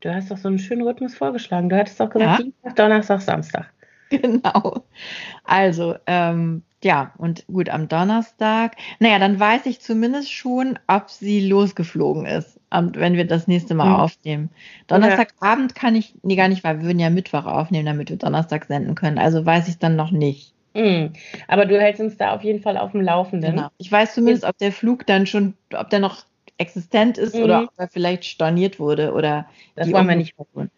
Du 0.00 0.14
hast 0.14 0.30
doch 0.30 0.36
so 0.36 0.48
einen 0.48 0.58
schönen 0.58 0.82
Rhythmus 0.82 1.14
vorgeschlagen. 1.14 1.68
Du 1.68 1.76
hattest 1.76 1.98
doch 1.98 2.10
gesagt, 2.10 2.38
ja. 2.38 2.44
Dienstag, 2.44 2.76
Donnerstag, 2.76 3.20
Samstag. 3.20 3.70
Genau. 4.10 4.84
Also, 5.42 5.96
ähm, 6.06 6.62
ja, 6.84 7.12
und 7.18 7.46
gut, 7.46 7.68
am 7.68 7.88
Donnerstag, 7.88 8.76
naja, 9.00 9.18
dann 9.18 9.40
weiß 9.40 9.66
ich 9.66 9.80
zumindest 9.80 10.32
schon, 10.32 10.78
ob 10.86 11.10
sie 11.10 11.48
losgeflogen 11.48 12.26
ist, 12.26 12.60
wenn 12.70 13.14
wir 13.14 13.26
das 13.26 13.48
nächste 13.48 13.74
Mal 13.74 13.88
mhm. 13.88 13.96
aufnehmen. 13.96 14.50
Donnerstagabend 14.86 15.74
kann 15.74 15.96
ich, 15.96 16.14
nee, 16.22 16.36
gar 16.36 16.48
nicht, 16.48 16.62
weil 16.62 16.78
wir 16.78 16.86
würden 16.86 17.00
ja 17.00 17.10
Mittwoch 17.10 17.46
aufnehmen, 17.46 17.86
damit 17.86 18.10
wir 18.10 18.16
Donnerstag 18.16 18.66
senden 18.66 18.94
können. 18.94 19.18
Also 19.18 19.44
weiß 19.44 19.68
ich 19.68 19.78
dann 19.78 19.96
noch 19.96 20.10
nicht. 20.10 20.52
Mhm. 20.74 21.12
Aber 21.48 21.66
du 21.66 21.80
hältst 21.80 22.00
uns 22.00 22.16
da 22.16 22.34
auf 22.34 22.42
jeden 22.42 22.60
Fall 22.62 22.76
auf 22.76 22.92
dem 22.92 23.00
Laufenden. 23.00 23.56
Genau. 23.56 23.68
Ich 23.78 23.90
weiß 23.90 24.14
zumindest, 24.14 24.44
ob 24.44 24.58
der 24.58 24.72
Flug 24.72 25.06
dann 25.06 25.26
schon, 25.26 25.54
ob 25.72 25.90
der 25.90 26.00
noch 26.00 26.24
existent 26.58 27.18
ist 27.18 27.34
mhm. 27.34 27.42
oder 27.42 27.62
ob 27.62 27.70
er 27.76 27.88
vielleicht 27.88 28.24
storniert 28.24 28.78
wurde 28.78 29.12
oder. 29.12 29.46
Das 29.76 29.90
wollen 29.90 30.08
wir 30.08 30.16
nicht 30.16 30.34
tun. 30.36 30.70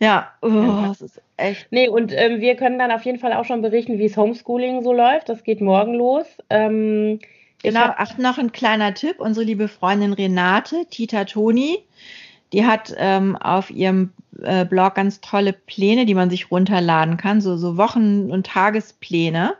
Ja, 0.00 0.32
oh, 0.42 0.48
das 0.88 1.00
ist 1.00 1.22
echt. 1.36 1.66
Nee, 1.70 1.88
und 1.88 2.12
ähm, 2.12 2.40
wir 2.40 2.56
können 2.56 2.78
dann 2.78 2.90
auf 2.90 3.04
jeden 3.04 3.18
Fall 3.18 3.32
auch 3.32 3.44
schon 3.44 3.62
berichten, 3.62 3.98
wie 3.98 4.06
es 4.06 4.16
Homeschooling 4.16 4.82
so 4.82 4.92
läuft. 4.92 5.28
Das 5.28 5.44
geht 5.44 5.60
morgen 5.60 5.94
los. 5.94 6.26
Ähm, 6.50 7.20
genau, 7.62 7.86
ach, 7.96 8.18
noch 8.18 8.38
ein 8.38 8.52
kleiner 8.52 8.94
Tipp. 8.94 9.16
Unsere 9.18 9.46
liebe 9.46 9.68
Freundin 9.68 10.12
Renate, 10.12 10.86
Tita 10.90 11.24
Toni, 11.24 11.78
die 12.52 12.66
hat 12.66 12.94
ähm, 12.98 13.36
auf 13.36 13.70
ihrem 13.70 14.12
äh, 14.42 14.64
Blog 14.64 14.96
ganz 14.96 15.20
tolle 15.20 15.52
Pläne, 15.52 16.06
die 16.06 16.14
man 16.14 16.28
sich 16.28 16.50
runterladen 16.50 17.16
kann, 17.16 17.40
so, 17.40 17.56
so 17.56 17.76
Wochen- 17.76 18.30
und 18.30 18.46
Tagespläne, 18.46 19.54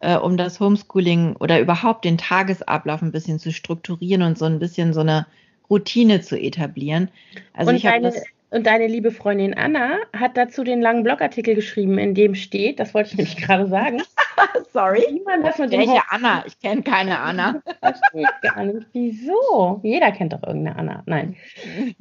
äh, 0.00 0.16
um 0.16 0.36
das 0.36 0.60
Homeschooling 0.60 1.34
oder 1.36 1.60
überhaupt 1.60 2.04
den 2.04 2.16
Tagesablauf 2.16 3.02
ein 3.02 3.12
bisschen 3.12 3.40
zu 3.40 3.52
strukturieren 3.52 4.22
und 4.22 4.38
so 4.38 4.44
ein 4.44 4.60
bisschen 4.60 4.92
so 4.92 5.00
eine 5.00 5.26
Routine 5.68 6.20
zu 6.20 6.38
etablieren. 6.38 7.08
Also 7.54 7.70
und 7.70 7.76
ich 7.76 7.86
habe 7.86 8.00
das 8.02 8.22
und 8.54 8.68
deine 8.68 8.86
liebe 8.86 9.10
Freundin 9.10 9.52
Anna 9.54 9.98
hat 10.16 10.36
dazu 10.36 10.62
den 10.62 10.80
langen 10.80 11.02
Blogartikel 11.02 11.56
geschrieben, 11.56 11.98
in 11.98 12.14
dem 12.14 12.36
steht, 12.36 12.78
das 12.78 12.94
wollte 12.94 13.10
ich 13.10 13.16
nämlich 13.16 13.36
gerade 13.36 13.66
sagen. 13.66 14.00
Sorry. 14.72 15.22
Das 15.42 15.58
mit 15.58 15.72
Welche 15.72 16.00
Anna? 16.08 16.44
Ich 16.46 16.60
kenne 16.60 16.82
keine 16.82 17.18
Anna. 17.18 17.60
Das 17.80 17.98
Verstehe 17.98 18.26
gar 18.42 18.64
nicht. 18.64 18.86
Wieso? 18.92 19.80
Jeder 19.82 20.12
kennt 20.12 20.32
doch 20.32 20.42
irgendeine 20.44 20.76
Anna. 20.76 21.02
Nein. 21.06 21.36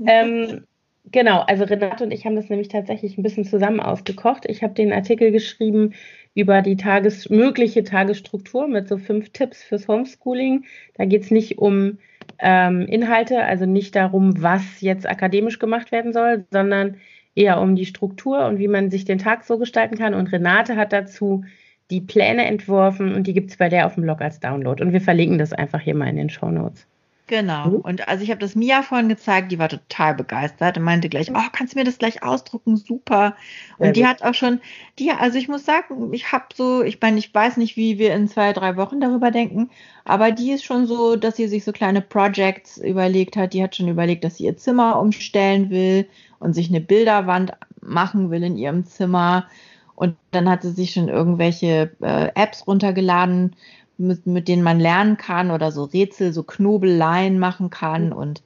ähm, 0.05 0.63
genau, 1.11 1.39
also 1.41 1.63
Renate 1.63 2.03
und 2.03 2.11
ich 2.11 2.25
haben 2.25 2.35
das 2.35 2.49
nämlich 2.49 2.67
tatsächlich 2.67 3.17
ein 3.17 3.23
bisschen 3.23 3.45
zusammen 3.45 3.79
ausgekocht. 3.79 4.45
Ich 4.47 4.61
habe 4.61 4.75
den 4.75 4.93
Artikel 4.93 5.31
geschrieben 5.31 5.93
über 6.35 6.61
die 6.61 6.77
Tages 6.77 7.31
mögliche 7.31 7.83
Tagesstruktur 7.83 8.67
mit 8.67 8.87
so 8.87 8.99
fünf 8.99 9.31
Tipps 9.31 9.63
fürs 9.63 9.87
Homeschooling. 9.87 10.65
Da 10.93 11.05
geht 11.05 11.23
es 11.23 11.31
nicht 11.31 11.57
um 11.57 11.97
ähm, 12.43 12.81
Inhalte, 12.81 13.43
also 13.43 13.65
nicht 13.65 13.95
darum, 13.95 14.41
was 14.41 14.81
jetzt 14.81 15.09
akademisch 15.09 15.59
gemacht 15.59 15.91
werden 15.91 16.13
soll, 16.13 16.45
sondern 16.51 16.97
eher 17.35 17.59
um 17.59 17.75
die 17.75 17.85
Struktur 17.85 18.45
und 18.45 18.59
wie 18.59 18.67
man 18.67 18.91
sich 18.91 19.05
den 19.05 19.17
Tag 19.17 19.45
so 19.45 19.57
gestalten 19.57 19.97
kann. 19.97 20.13
Und 20.13 20.31
Renate 20.31 20.75
hat 20.75 20.93
dazu 20.93 21.43
die 21.89 22.01
Pläne 22.01 22.45
entworfen 22.45 23.15
und 23.15 23.27
die 23.27 23.33
gibt 23.33 23.51
es 23.51 23.57
bei 23.57 23.69
der 23.69 23.85
auf 23.85 23.95
dem 23.95 24.03
Blog 24.03 24.21
als 24.21 24.39
Download. 24.39 24.83
Und 24.83 24.93
wir 24.93 25.01
verlinken 25.01 25.37
das 25.37 25.53
einfach 25.53 25.81
hier 25.81 25.95
mal 25.95 26.09
in 26.09 26.17
den 26.17 26.29
Show 26.29 26.49
Notes. 26.49 26.87
Genau. 27.27 27.69
Mhm. 27.69 27.75
Und 27.77 28.07
also 28.09 28.23
ich 28.23 28.31
habe 28.31 28.41
das 28.41 28.53
Mia 28.53 28.81
vorhin 28.81 29.07
gezeigt, 29.07 29.51
die 29.51 29.59
war 29.59 29.69
total 29.69 30.13
begeistert 30.13 30.77
und 30.77 30.83
meinte 30.83 31.07
gleich, 31.07 31.31
oh, 31.31 31.49
kannst 31.53 31.73
du 31.73 31.79
mir 31.79 31.85
das 31.85 31.97
gleich 31.97 32.21
ausdrucken? 32.21 32.75
Super. 32.75 33.35
Und 33.77 33.85
Sehr 33.85 33.93
die 33.93 34.01
gut. 34.01 34.09
hat 34.09 34.23
auch 34.23 34.33
schon, 34.33 34.59
die, 34.99 35.09
also 35.11 35.37
ich 35.37 35.47
muss 35.47 35.65
sagen, 35.65 36.13
ich 36.13 36.33
habe 36.33 36.45
so, 36.53 36.83
ich 36.83 36.99
meine, 36.99 37.19
ich 37.19 37.33
weiß 37.33 37.57
nicht, 37.57 37.77
wie 37.77 37.97
wir 37.97 38.13
in 38.13 38.27
zwei, 38.27 38.51
drei 38.51 38.75
Wochen 38.75 38.99
darüber 38.99 39.31
denken, 39.31 39.69
aber 40.03 40.31
die 40.31 40.51
ist 40.51 40.65
schon 40.65 40.85
so, 40.85 41.15
dass 41.15 41.37
sie 41.37 41.47
sich 41.47 41.63
so 41.63 41.71
kleine 41.71 42.01
Projects 42.01 42.77
überlegt 42.77 43.37
hat. 43.37 43.53
Die 43.53 43.63
hat 43.63 43.75
schon 43.75 43.87
überlegt, 43.87 44.25
dass 44.25 44.37
sie 44.37 44.45
ihr 44.45 44.57
Zimmer 44.57 44.99
umstellen 44.99 45.69
will 45.69 46.07
und 46.39 46.53
sich 46.53 46.67
eine 46.67 46.81
Bilderwand 46.81 47.53
machen 47.79 48.31
will 48.31 48.43
in 48.43 48.57
ihrem 48.57 48.85
Zimmer. 48.85 49.47
Und 49.95 50.17
dann 50.31 50.49
hat 50.49 50.63
sie 50.63 50.71
sich 50.71 50.91
schon 50.91 51.07
irgendwelche 51.07 51.91
äh, 52.01 52.31
Apps 52.35 52.67
runtergeladen, 52.67 53.55
mit, 53.97 54.25
mit 54.25 54.47
denen 54.47 54.63
man 54.63 54.79
lernen 54.79 55.17
kann 55.17 55.51
oder 55.51 55.71
so 55.71 55.83
Rätsel, 55.83 56.33
so 56.33 56.43
Knobeleien 56.43 57.39
machen 57.39 57.69
kann 57.69 58.13
und 58.13 58.41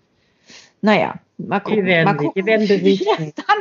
naja, 0.81 1.19
mal 1.37 1.59
gucken. 1.59 1.77
Wir 1.77 1.85
werden, 1.85 2.05
mal 2.05 2.17
gucken, 2.17 2.33
wir 2.35 2.45
werden 2.45 2.67
berichten. 2.67 3.07
wie 3.17 3.25
das 3.25 3.45
dann 3.45 3.57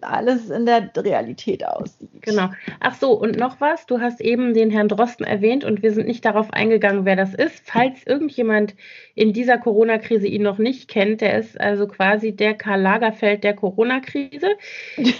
alles 0.00 0.48
in 0.50 0.64
der 0.64 0.90
Realität 0.96 1.66
aussieht. 1.66 2.08
Genau. 2.20 2.50
Ach 2.78 2.94
so, 2.94 3.12
und 3.12 3.36
noch 3.36 3.60
was, 3.60 3.86
du 3.86 4.00
hast 4.00 4.20
eben 4.20 4.54
den 4.54 4.70
Herrn 4.70 4.88
Drosten 4.88 5.26
erwähnt 5.26 5.64
und 5.64 5.82
wir 5.82 5.92
sind 5.92 6.06
nicht 6.06 6.24
darauf 6.24 6.52
eingegangen, 6.52 7.04
wer 7.04 7.16
das 7.16 7.34
ist. 7.34 7.62
Falls 7.64 8.06
irgendjemand 8.06 8.74
in 9.14 9.32
dieser 9.32 9.58
Corona-Krise 9.58 10.28
ihn 10.28 10.42
noch 10.42 10.58
nicht 10.58 10.88
kennt, 10.88 11.20
der 11.20 11.38
ist 11.38 11.60
also 11.60 11.88
quasi 11.88 12.32
der 12.32 12.54
Karl 12.54 12.80
Lagerfeld 12.80 13.42
der 13.42 13.54
Corona-Krise, 13.54 14.50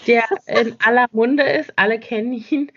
der 0.06 0.24
in 0.46 0.76
aller 0.84 1.06
Munde 1.10 1.42
ist, 1.42 1.72
alle 1.76 1.98
kennen 1.98 2.32
ihn. 2.32 2.70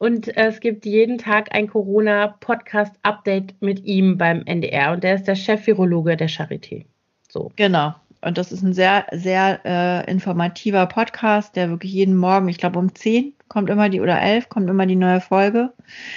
Und 0.00 0.34
es 0.34 0.60
gibt 0.60 0.86
jeden 0.86 1.18
Tag 1.18 1.54
ein 1.54 1.66
Corona-Podcast-Update 1.66 3.60
mit 3.60 3.84
ihm 3.84 4.16
beim 4.16 4.42
NDR. 4.46 4.92
Und 4.92 5.04
der 5.04 5.16
ist 5.16 5.24
der 5.24 5.34
Chef-Virologe 5.34 6.16
der 6.16 6.30
Charité. 6.30 6.86
So. 7.28 7.52
Genau. 7.56 7.94
Und 8.22 8.38
das 8.38 8.50
ist 8.50 8.62
ein 8.62 8.72
sehr, 8.72 9.04
sehr 9.12 9.60
äh, 9.62 10.10
informativer 10.10 10.86
Podcast, 10.86 11.54
der 11.54 11.68
wirklich 11.68 11.92
jeden 11.92 12.16
Morgen, 12.16 12.48
ich 12.48 12.56
glaube 12.56 12.78
um 12.78 12.94
10 12.94 13.34
kommt 13.48 13.68
immer 13.68 13.90
die 13.90 14.00
oder 14.00 14.22
11 14.22 14.48
kommt 14.48 14.70
immer 14.70 14.86
die 14.86 14.96
neue 14.96 15.20
Folge. 15.20 15.70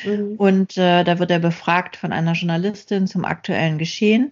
Mhm. 0.05 0.35
Und 0.37 0.77
äh, 0.77 1.03
da 1.03 1.19
wird 1.19 1.31
er 1.31 1.39
befragt 1.39 1.97
von 1.97 2.13
einer 2.13 2.33
Journalistin 2.33 3.05
zum 3.05 3.25
aktuellen 3.25 3.77
Geschehen. 3.77 4.31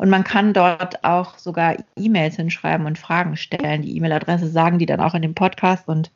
Und 0.00 0.08
man 0.08 0.24
kann 0.24 0.54
dort 0.54 1.04
auch 1.04 1.36
sogar 1.36 1.76
E-Mails 1.94 2.36
hinschreiben 2.36 2.86
und 2.86 2.98
Fragen 2.98 3.36
stellen. 3.36 3.82
Die 3.82 3.94
E-Mail-Adresse 3.98 4.48
sagen 4.48 4.78
die 4.78 4.86
dann 4.86 4.98
auch 4.98 5.12
in 5.12 5.20
dem 5.20 5.34
Podcast 5.34 5.88
und 5.88 6.10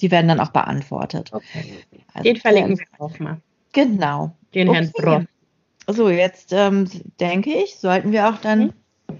die 0.00 0.10
werden 0.10 0.26
dann 0.26 0.40
auch 0.40 0.50
beantwortet. 0.50 1.30
Okay. 1.32 1.76
Also, 2.12 2.24
Den 2.24 2.36
verlinken 2.38 2.78
wir 2.78 2.86
auch 2.98 3.16
mal. 3.20 3.36
Genau. 3.72 4.32
Den 4.52 4.68
okay. 4.68 4.78
Herrn 4.78 4.90
Brock. 4.90 5.22
So, 5.86 6.10
jetzt 6.10 6.52
ähm, 6.52 6.90
denke 7.20 7.50
ich, 7.50 7.76
sollten 7.76 8.10
wir 8.10 8.30
auch 8.30 8.38
dann 8.38 8.74
mhm. 9.06 9.16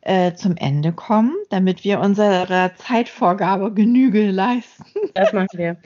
äh, 0.00 0.32
zum 0.32 0.56
Ende 0.56 0.92
kommen, 0.92 1.34
damit 1.50 1.84
wir 1.84 2.00
unserer 2.00 2.74
Zeitvorgabe 2.76 3.74
Genüge 3.74 4.30
leisten. 4.30 4.84
Das 5.12 5.34
machen 5.34 5.58
wir. 5.58 5.76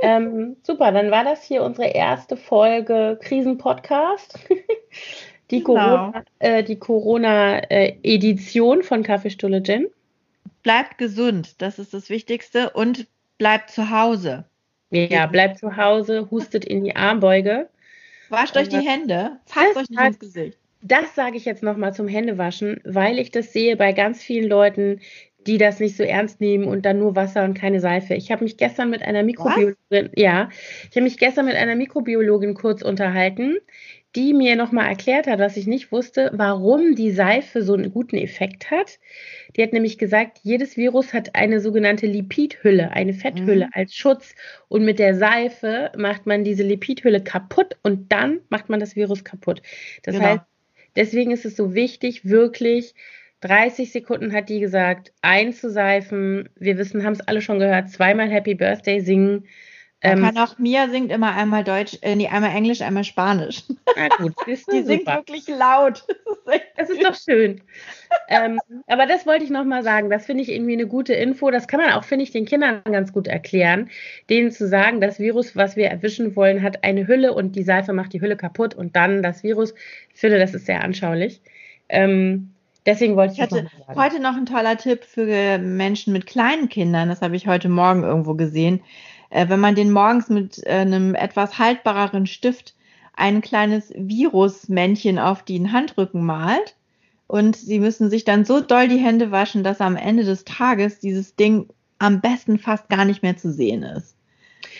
ähm, 0.00 0.56
super, 0.62 0.90
dann 0.90 1.10
war 1.10 1.24
das 1.24 1.42
hier 1.42 1.64
unsere 1.64 1.88
erste 1.88 2.38
Folge 2.38 3.18
Krisenpodcast. 3.20 4.38
die 5.50 5.62
genau. 5.62 6.12
Corona-Edition 6.40 6.40
äh, 6.40 6.76
Corona, 6.76 8.80
äh, 8.80 8.82
von 8.82 9.02
Kaffeestulle 9.02 9.62
Gin. 9.62 9.88
Bleibt 10.62 10.98
gesund, 10.98 11.60
das 11.62 11.78
ist 11.78 11.94
das 11.94 12.10
Wichtigste 12.10 12.70
und 12.70 13.06
bleibt 13.38 13.70
zu 13.70 13.90
Hause. 13.90 14.44
Ja, 14.90 15.26
bleibt 15.26 15.58
zu 15.58 15.76
Hause, 15.76 16.28
hustet 16.30 16.64
in 16.64 16.84
die 16.84 16.96
Armbeuge. 16.96 17.68
Wascht 18.28 18.56
euch 18.56 18.68
die 18.68 18.78
Hände, 18.78 19.38
fasst 19.46 19.76
euch 19.76 19.88
nicht 19.88 20.00
ins 20.00 20.18
Gesicht. 20.18 20.58
Das 20.82 21.14
sage 21.14 21.36
ich 21.36 21.44
jetzt 21.44 21.62
nochmal 21.62 21.94
zum 21.94 22.08
Händewaschen, 22.08 22.80
weil 22.84 23.18
ich 23.18 23.30
das 23.30 23.52
sehe 23.52 23.76
bei 23.76 23.92
ganz 23.92 24.22
vielen 24.22 24.48
Leuten, 24.48 25.00
die 25.46 25.58
das 25.58 25.80
nicht 25.80 25.96
so 25.96 26.02
ernst 26.02 26.40
nehmen 26.40 26.64
und 26.64 26.84
dann 26.84 26.98
nur 26.98 27.16
Wasser 27.16 27.44
und 27.44 27.54
keine 27.54 27.80
Seife. 27.80 28.14
Ich 28.14 28.30
habe 28.30 28.44
mich 28.44 28.56
gestern 28.56 28.90
mit 28.90 29.02
einer 29.02 29.22
Mikrobiologin, 29.22 29.76
Was? 29.90 30.10
ja, 30.16 30.48
ich 30.90 30.96
habe 30.96 31.02
mich 31.02 31.18
gestern 31.18 31.46
mit 31.46 31.56
einer 31.56 31.74
Mikrobiologin 31.74 32.54
kurz 32.54 32.82
unterhalten, 32.82 33.58
die 34.16 34.34
mir 34.34 34.56
nochmal 34.56 34.88
erklärt 34.88 35.28
hat, 35.28 35.38
was 35.38 35.56
ich 35.56 35.66
nicht 35.66 35.92
wusste, 35.92 36.30
warum 36.32 36.96
die 36.96 37.12
Seife 37.12 37.62
so 37.62 37.74
einen 37.74 37.92
guten 37.92 38.16
Effekt 38.16 38.70
hat. 38.70 38.98
Die 39.54 39.62
hat 39.62 39.72
nämlich 39.72 39.98
gesagt, 39.98 40.38
jedes 40.42 40.76
Virus 40.76 41.12
hat 41.12 41.36
eine 41.36 41.60
sogenannte 41.60 42.06
Lipidhülle, 42.06 42.90
eine 42.90 43.14
Fetthülle 43.14 43.66
mhm. 43.66 43.72
als 43.72 43.94
Schutz. 43.94 44.34
Und 44.68 44.84
mit 44.84 44.98
der 44.98 45.14
Seife 45.14 45.92
macht 45.96 46.26
man 46.26 46.42
diese 46.42 46.64
Lipidhülle 46.64 47.22
kaputt 47.22 47.76
und 47.82 48.10
dann 48.10 48.40
macht 48.48 48.68
man 48.68 48.80
das 48.80 48.96
Virus 48.96 49.22
kaputt. 49.22 49.62
Das 50.02 50.16
genau. 50.16 50.26
heißt, 50.26 50.42
deswegen 50.96 51.30
ist 51.30 51.44
es 51.44 51.56
so 51.56 51.74
wichtig, 51.74 52.24
wirklich 52.24 52.94
30 53.42 53.92
Sekunden 53.92 54.32
hat 54.32 54.48
die 54.48 54.60
gesagt, 54.60 55.12
einzuseifen. 55.22 56.48
Wir 56.56 56.76
wissen, 56.78 57.04
haben 57.04 57.14
es 57.14 57.20
alle 57.20 57.40
schon 57.40 57.58
gehört, 57.58 57.90
zweimal 57.90 58.28
Happy 58.28 58.54
Birthday 58.54 59.00
singen 59.00 59.46
ähm, 60.02 60.22
kann 60.22 60.38
auch 60.38 60.58
Mia 60.58 60.88
singt 60.88 61.12
immer 61.12 61.34
einmal 61.34 61.62
Deutsch, 61.62 61.98
äh, 62.00 62.16
nee, 62.16 62.26
einmal 62.26 62.54
Englisch, 62.54 62.80
einmal 62.80 63.04
Spanisch. 63.04 63.64
Na 63.96 64.08
gut, 64.08 64.32
ist 64.46 64.72
die 64.72 64.82
singt 64.82 65.06
wirklich 65.06 65.46
laut. 65.48 66.04
Das 66.76 66.90
ist 66.90 67.04
doch 67.04 67.14
schön. 67.14 67.60
ähm, 68.28 68.58
aber 68.88 69.06
das 69.06 69.24
wollte 69.24 69.44
ich 69.44 69.50
nochmal 69.50 69.84
sagen. 69.84 70.10
Das 70.10 70.26
finde 70.26 70.42
ich 70.42 70.48
irgendwie 70.48 70.72
eine 70.72 70.86
gute 70.86 71.12
Info. 71.12 71.50
Das 71.50 71.68
kann 71.68 71.78
man 71.78 71.92
auch, 71.92 72.02
finde 72.02 72.24
ich, 72.24 72.32
den 72.32 72.46
Kindern 72.46 72.82
ganz 72.84 73.12
gut 73.12 73.28
erklären, 73.28 73.88
denen 74.30 74.50
zu 74.50 74.66
sagen, 74.66 75.00
das 75.00 75.20
Virus, 75.20 75.54
was 75.54 75.76
wir 75.76 75.86
erwischen 75.88 76.34
wollen, 76.34 76.62
hat 76.62 76.82
eine 76.82 77.06
Hülle 77.06 77.34
und 77.34 77.54
die 77.54 77.62
Seife 77.62 77.92
macht 77.92 78.14
die 78.14 78.20
Hülle 78.20 78.36
kaputt 78.36 78.74
und 78.74 78.96
dann 78.96 79.22
das 79.22 79.44
Virus. 79.44 79.74
Ich 80.12 80.20
finde, 80.20 80.38
das 80.40 80.54
ist 80.54 80.66
sehr 80.66 80.82
anschaulich. 80.82 81.40
Ähm, 81.88 82.54
Deswegen 82.86 83.14
wollte 83.14 83.34
ich, 83.34 83.38
ich 83.38 83.44
hatte 83.44 83.66
heute 83.94 84.20
noch 84.20 84.34
ein 84.36 84.46
toller 84.46 84.76
Tipp 84.78 85.04
für 85.04 85.58
Menschen 85.58 86.14
mit 86.14 86.26
kleinen 86.26 86.70
Kindern. 86.70 87.10
Das 87.10 87.20
habe 87.20 87.36
ich 87.36 87.46
heute 87.46 87.68
Morgen 87.68 88.02
irgendwo 88.02 88.34
gesehen 88.34 88.80
äh, 89.30 89.48
wenn 89.48 89.60
man 89.60 89.74
den 89.74 89.92
morgens 89.92 90.28
mit 90.28 90.64
äh, 90.66 90.70
einem 90.70 91.14
etwas 91.14 91.58
haltbareren 91.58 92.26
Stift 92.26 92.74
ein 93.14 93.40
kleines 93.40 93.92
Virusmännchen 93.96 95.18
auf 95.18 95.44
den 95.44 95.72
Handrücken 95.72 96.24
malt 96.24 96.76
und 97.26 97.56
sie 97.56 97.78
müssen 97.78 98.10
sich 98.10 98.24
dann 98.24 98.44
so 98.44 98.60
doll 98.60 98.88
die 98.88 98.98
Hände 98.98 99.30
waschen, 99.30 99.62
dass 99.62 99.80
am 99.80 99.96
Ende 99.96 100.24
des 100.24 100.44
Tages 100.44 100.98
dieses 100.98 101.36
Ding 101.36 101.68
am 101.98 102.20
besten 102.20 102.58
fast 102.58 102.88
gar 102.88 103.04
nicht 103.04 103.22
mehr 103.22 103.36
zu 103.36 103.52
sehen 103.52 103.82
ist. 103.82 104.16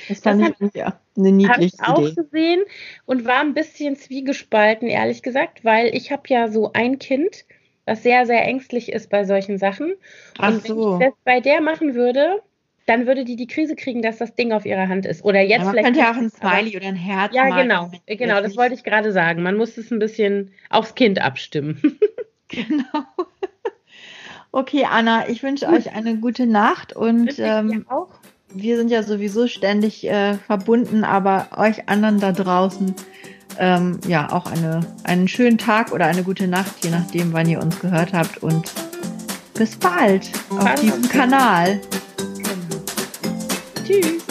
Das 0.08 0.20
fand 0.20 0.42
das 0.42 0.60
ich 0.60 0.74
ja, 0.74 0.98
eine 1.16 1.32
niedliche 1.32 1.76
ich 1.76 1.82
auch 1.82 2.14
gesehen 2.14 2.64
und 3.06 3.24
war 3.24 3.40
ein 3.40 3.54
bisschen 3.54 3.96
zwiegespalten, 3.96 4.88
ehrlich 4.88 5.22
gesagt, 5.22 5.64
weil 5.64 5.94
ich 5.94 6.10
habe 6.10 6.22
ja 6.26 6.48
so 6.48 6.72
ein 6.72 6.98
Kind, 6.98 7.44
was 7.84 8.02
sehr, 8.02 8.26
sehr 8.26 8.44
ängstlich 8.44 8.90
ist 8.90 9.10
bei 9.10 9.24
solchen 9.24 9.58
Sachen. 9.58 9.94
Ach 10.38 10.48
und 10.48 10.64
wenn 10.64 10.76
so. 10.76 10.94
ich 10.94 11.06
das 11.06 11.14
bei 11.24 11.40
der 11.40 11.60
machen 11.60 11.94
würde, 11.94 12.42
dann 12.86 13.06
würde 13.06 13.24
die 13.24 13.36
die 13.36 13.46
Krise 13.46 13.76
kriegen, 13.76 14.02
dass 14.02 14.18
das 14.18 14.34
Ding 14.34 14.52
auf 14.52 14.66
ihrer 14.66 14.88
Hand 14.88 15.06
ist. 15.06 15.24
Oder 15.24 15.40
jetzt 15.40 15.62
ja, 15.64 15.70
vielleicht. 15.70 15.74
Man 15.74 15.84
könnte 15.84 16.00
ja 16.00 16.10
auch 16.10 16.16
ein 16.16 16.30
Smiley 16.30 16.76
oder 16.76 16.88
ein 16.88 16.96
Herz 16.96 17.34
Ja, 17.34 17.62
genau. 17.62 17.90
Genau, 18.06 18.40
das 18.40 18.56
wollte 18.56 18.74
ich 18.74 18.84
gerade 18.84 19.12
sagen. 19.12 19.42
Man 19.42 19.56
muss 19.56 19.76
es 19.78 19.90
ein 19.90 19.98
bisschen 19.98 20.52
aufs 20.70 20.94
Kind 20.94 21.20
abstimmen. 21.20 21.98
genau. 22.48 22.84
Okay, 24.52 24.84
Anna, 24.84 25.28
ich 25.28 25.44
wünsche 25.44 25.68
euch 25.68 25.94
eine 25.94 26.16
gute 26.16 26.44
Nacht 26.44 26.92
und 26.92 27.38
ähm, 27.38 27.86
wir 28.52 28.76
sind 28.76 28.90
ja 28.90 29.04
sowieso 29.04 29.46
ständig 29.46 30.04
äh, 30.08 30.34
verbunden, 30.34 31.04
aber 31.04 31.50
euch 31.56 31.88
anderen 31.88 32.18
da 32.18 32.32
draußen 32.32 32.92
ähm, 33.60 34.00
ja 34.08 34.32
auch 34.32 34.46
eine, 34.50 34.80
einen 35.04 35.28
schönen 35.28 35.56
Tag 35.56 35.92
oder 35.92 36.06
eine 36.06 36.24
gute 36.24 36.48
Nacht, 36.48 36.84
je 36.84 36.90
nachdem, 36.90 37.32
wann 37.32 37.48
ihr 37.48 37.60
uns 37.60 37.78
gehört 37.78 38.12
habt 38.12 38.42
und 38.42 38.72
bis 39.54 39.76
bald 39.76 40.30
auf 40.50 40.74
diesem 40.80 41.08
Kanal. 41.08 41.80
Tschüss. 43.90 44.29